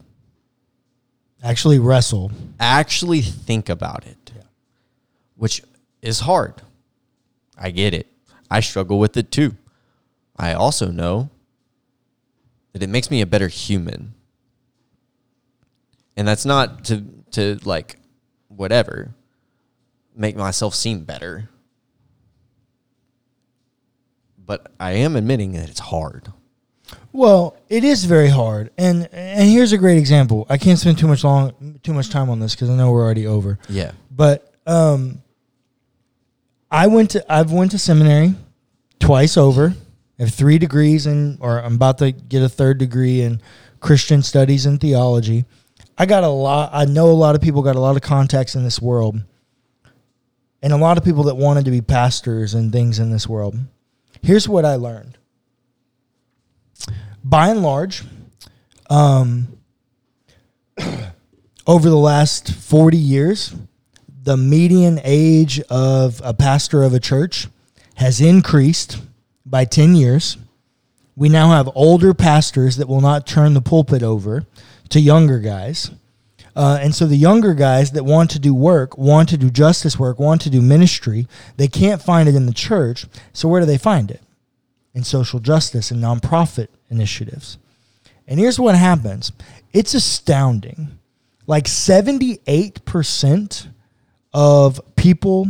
Actually, 1.42 1.78
wrestle. 1.78 2.32
actually 2.58 3.20
think 3.20 3.68
about 3.68 4.04
it, 4.06 4.32
which 5.36 5.62
is 6.02 6.20
hard. 6.20 6.54
I 7.56 7.70
get 7.70 7.94
it. 7.94 8.08
I 8.50 8.60
struggle 8.60 8.98
with 8.98 9.16
it 9.16 9.30
too. 9.30 9.54
I 10.36 10.54
also 10.54 10.90
know 10.90 11.30
that 12.72 12.82
it 12.82 12.88
makes 12.88 13.10
me 13.10 13.20
a 13.20 13.26
better 13.26 13.48
human. 13.48 14.14
And 16.16 16.26
that's 16.26 16.44
not 16.44 16.84
to 16.86 17.04
to 17.32 17.58
like 17.64 17.96
whatever 18.48 19.14
make 20.14 20.36
myself 20.36 20.74
seem 20.74 21.04
better. 21.04 21.48
But 24.46 24.72
I 24.78 24.92
am 24.92 25.16
admitting 25.16 25.52
that 25.52 25.68
it's 25.68 25.80
hard. 25.80 26.32
Well, 27.12 27.56
it 27.68 27.82
is 27.82 28.04
very 28.04 28.28
hard, 28.28 28.70
and 28.78 29.08
and 29.12 29.50
here's 29.50 29.72
a 29.72 29.78
great 29.78 29.98
example. 29.98 30.46
I 30.48 30.58
can't 30.58 30.78
spend 30.78 30.98
too 30.98 31.08
much 31.08 31.24
long, 31.24 31.80
too 31.82 31.92
much 31.92 32.10
time 32.10 32.30
on 32.30 32.38
this 32.38 32.54
because 32.54 32.70
I 32.70 32.76
know 32.76 32.92
we're 32.92 33.02
already 33.02 33.26
over. 33.26 33.58
Yeah. 33.68 33.92
But 34.10 34.54
um, 34.66 35.22
I 36.70 36.86
went 36.86 37.10
to 37.12 37.32
I've 37.32 37.50
went 37.50 37.72
to 37.72 37.78
seminary 37.78 38.34
twice 39.00 39.36
over. 39.36 39.74
I 40.18 40.22
have 40.22 40.32
three 40.32 40.58
degrees 40.58 41.06
in, 41.06 41.38
or 41.40 41.58
I'm 41.58 41.74
about 41.74 41.98
to 41.98 42.12
get 42.12 42.42
a 42.42 42.48
third 42.48 42.78
degree 42.78 43.22
in 43.22 43.40
Christian 43.80 44.22
studies 44.22 44.66
and 44.66 44.80
theology. 44.80 45.44
I 45.98 46.06
got 46.06 46.24
a 46.24 46.28
lot. 46.28 46.70
I 46.72 46.84
know 46.84 47.10
a 47.10 47.12
lot 47.12 47.34
of 47.34 47.40
people 47.40 47.62
got 47.62 47.76
a 47.76 47.80
lot 47.80 47.96
of 47.96 48.02
contacts 48.02 48.54
in 48.54 48.62
this 48.62 48.80
world, 48.80 49.20
and 50.62 50.72
a 50.72 50.76
lot 50.76 50.98
of 50.98 51.04
people 51.04 51.24
that 51.24 51.36
wanted 51.36 51.64
to 51.64 51.70
be 51.70 51.80
pastors 51.80 52.54
and 52.54 52.72
things 52.72 52.98
in 52.98 53.10
this 53.10 53.28
world. 53.28 53.56
Here's 54.26 54.48
what 54.48 54.64
I 54.64 54.74
learned. 54.74 55.18
By 57.22 57.50
and 57.50 57.62
large, 57.62 58.02
um, 58.90 59.46
over 61.68 61.88
the 61.88 61.96
last 61.96 62.52
40 62.52 62.96
years, 62.96 63.54
the 64.24 64.36
median 64.36 64.98
age 65.04 65.60
of 65.70 66.20
a 66.24 66.34
pastor 66.34 66.82
of 66.82 66.92
a 66.92 66.98
church 66.98 67.46
has 67.98 68.20
increased 68.20 69.00
by 69.44 69.64
10 69.64 69.94
years. 69.94 70.36
We 71.14 71.28
now 71.28 71.50
have 71.50 71.70
older 71.76 72.12
pastors 72.12 72.78
that 72.78 72.88
will 72.88 73.00
not 73.00 73.28
turn 73.28 73.54
the 73.54 73.62
pulpit 73.62 74.02
over 74.02 74.44
to 74.88 74.98
younger 74.98 75.38
guys. 75.38 75.92
Uh, 76.56 76.78
and 76.80 76.94
so 76.94 77.06
the 77.06 77.16
younger 77.16 77.52
guys 77.52 77.92
that 77.92 78.04
want 78.04 78.30
to 78.30 78.38
do 78.38 78.54
work, 78.54 78.96
want 78.96 79.28
to 79.28 79.36
do 79.36 79.50
justice 79.50 79.98
work, 79.98 80.18
want 80.18 80.40
to 80.40 80.48
do 80.48 80.62
ministry, 80.62 81.28
they 81.58 81.68
can't 81.68 82.00
find 82.00 82.30
it 82.30 82.34
in 82.34 82.46
the 82.46 82.54
church. 82.54 83.04
So 83.34 83.46
where 83.46 83.60
do 83.60 83.66
they 83.66 83.76
find 83.76 84.10
it? 84.10 84.22
In 84.94 85.04
social 85.04 85.38
justice 85.38 85.90
and 85.90 86.02
nonprofit 86.02 86.68
initiatives. 86.88 87.58
And 88.26 88.40
here's 88.40 88.58
what 88.58 88.74
happens 88.74 89.32
it's 89.74 89.92
astounding. 89.92 90.98
Like 91.46 91.66
78% 91.66 93.68
of 94.32 94.80
people 94.96 95.48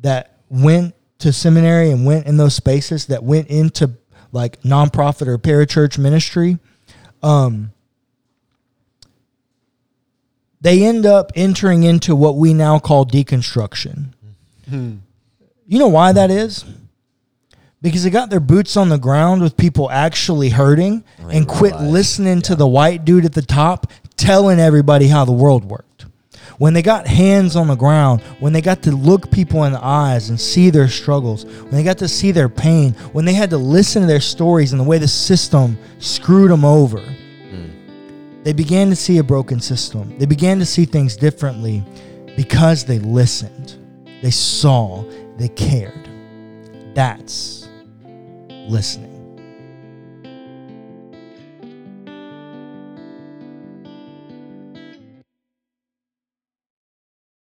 that 0.00 0.36
went 0.50 0.94
to 1.20 1.32
seminary 1.32 1.90
and 1.90 2.04
went 2.04 2.26
in 2.26 2.36
those 2.36 2.54
spaces 2.54 3.06
that 3.06 3.22
went 3.22 3.48
into 3.48 3.92
like 4.32 4.60
nonprofit 4.62 5.28
or 5.28 5.38
parachurch 5.38 5.96
ministry, 5.96 6.58
um, 7.22 7.72
they 10.60 10.84
end 10.84 11.06
up 11.06 11.32
entering 11.34 11.82
into 11.82 12.14
what 12.14 12.36
we 12.36 12.54
now 12.54 12.78
call 12.78 13.06
deconstruction. 13.06 14.12
You 14.70 15.78
know 15.78 15.88
why 15.88 16.12
that 16.12 16.30
is? 16.30 16.64
Because 17.82 18.04
they 18.04 18.10
got 18.10 18.28
their 18.28 18.40
boots 18.40 18.76
on 18.76 18.88
the 18.88 18.98
ground 18.98 19.40
with 19.40 19.56
people 19.56 19.90
actually 19.90 20.50
hurting 20.50 21.02
They 21.18 21.36
and 21.36 21.48
quit 21.48 21.72
realize, 21.72 21.92
listening 21.92 22.42
to 22.42 22.54
the 22.54 22.66
white 22.66 23.04
dude 23.04 23.24
at 23.24 23.32
the 23.32 23.42
top 23.42 23.90
telling 24.16 24.60
everybody 24.60 25.08
how 25.08 25.24
the 25.24 25.32
world 25.32 25.64
worked. 25.64 26.06
When 26.58 26.74
they 26.74 26.82
got 26.82 27.06
hands 27.06 27.56
on 27.56 27.68
the 27.68 27.74
ground, 27.74 28.20
when 28.38 28.52
they 28.52 28.60
got 28.60 28.82
to 28.82 28.92
look 28.92 29.30
people 29.30 29.64
in 29.64 29.72
the 29.72 29.82
eyes 29.82 30.28
and 30.28 30.38
see 30.38 30.68
their 30.68 30.88
struggles, 30.88 31.46
when 31.46 31.70
they 31.70 31.82
got 31.82 31.96
to 31.98 32.08
see 32.08 32.32
their 32.32 32.50
pain, 32.50 32.92
when 33.12 33.24
they 33.24 33.32
had 33.32 33.48
to 33.50 33.56
listen 33.56 34.02
to 34.02 34.06
their 34.06 34.20
stories 34.20 34.72
and 34.72 34.80
the 34.80 34.84
way 34.84 34.98
the 34.98 35.08
system 35.08 35.78
screwed 36.00 36.50
them 36.50 36.66
over, 36.66 37.02
they 38.42 38.52
began 38.52 38.88
to 38.88 38.96
see 38.96 39.18
a 39.18 39.24
broken 39.24 39.60
system. 39.60 40.18
They 40.18 40.26
began 40.26 40.58
to 40.58 40.66
see 40.66 40.84
things 40.84 41.16
differently 41.16 41.84
because 42.36 42.84
they 42.84 42.98
listened, 42.98 43.76
they 44.22 44.30
saw, 44.30 45.04
they 45.36 45.48
cared. 45.48 46.08
That's 46.94 47.68
listening. 48.48 49.09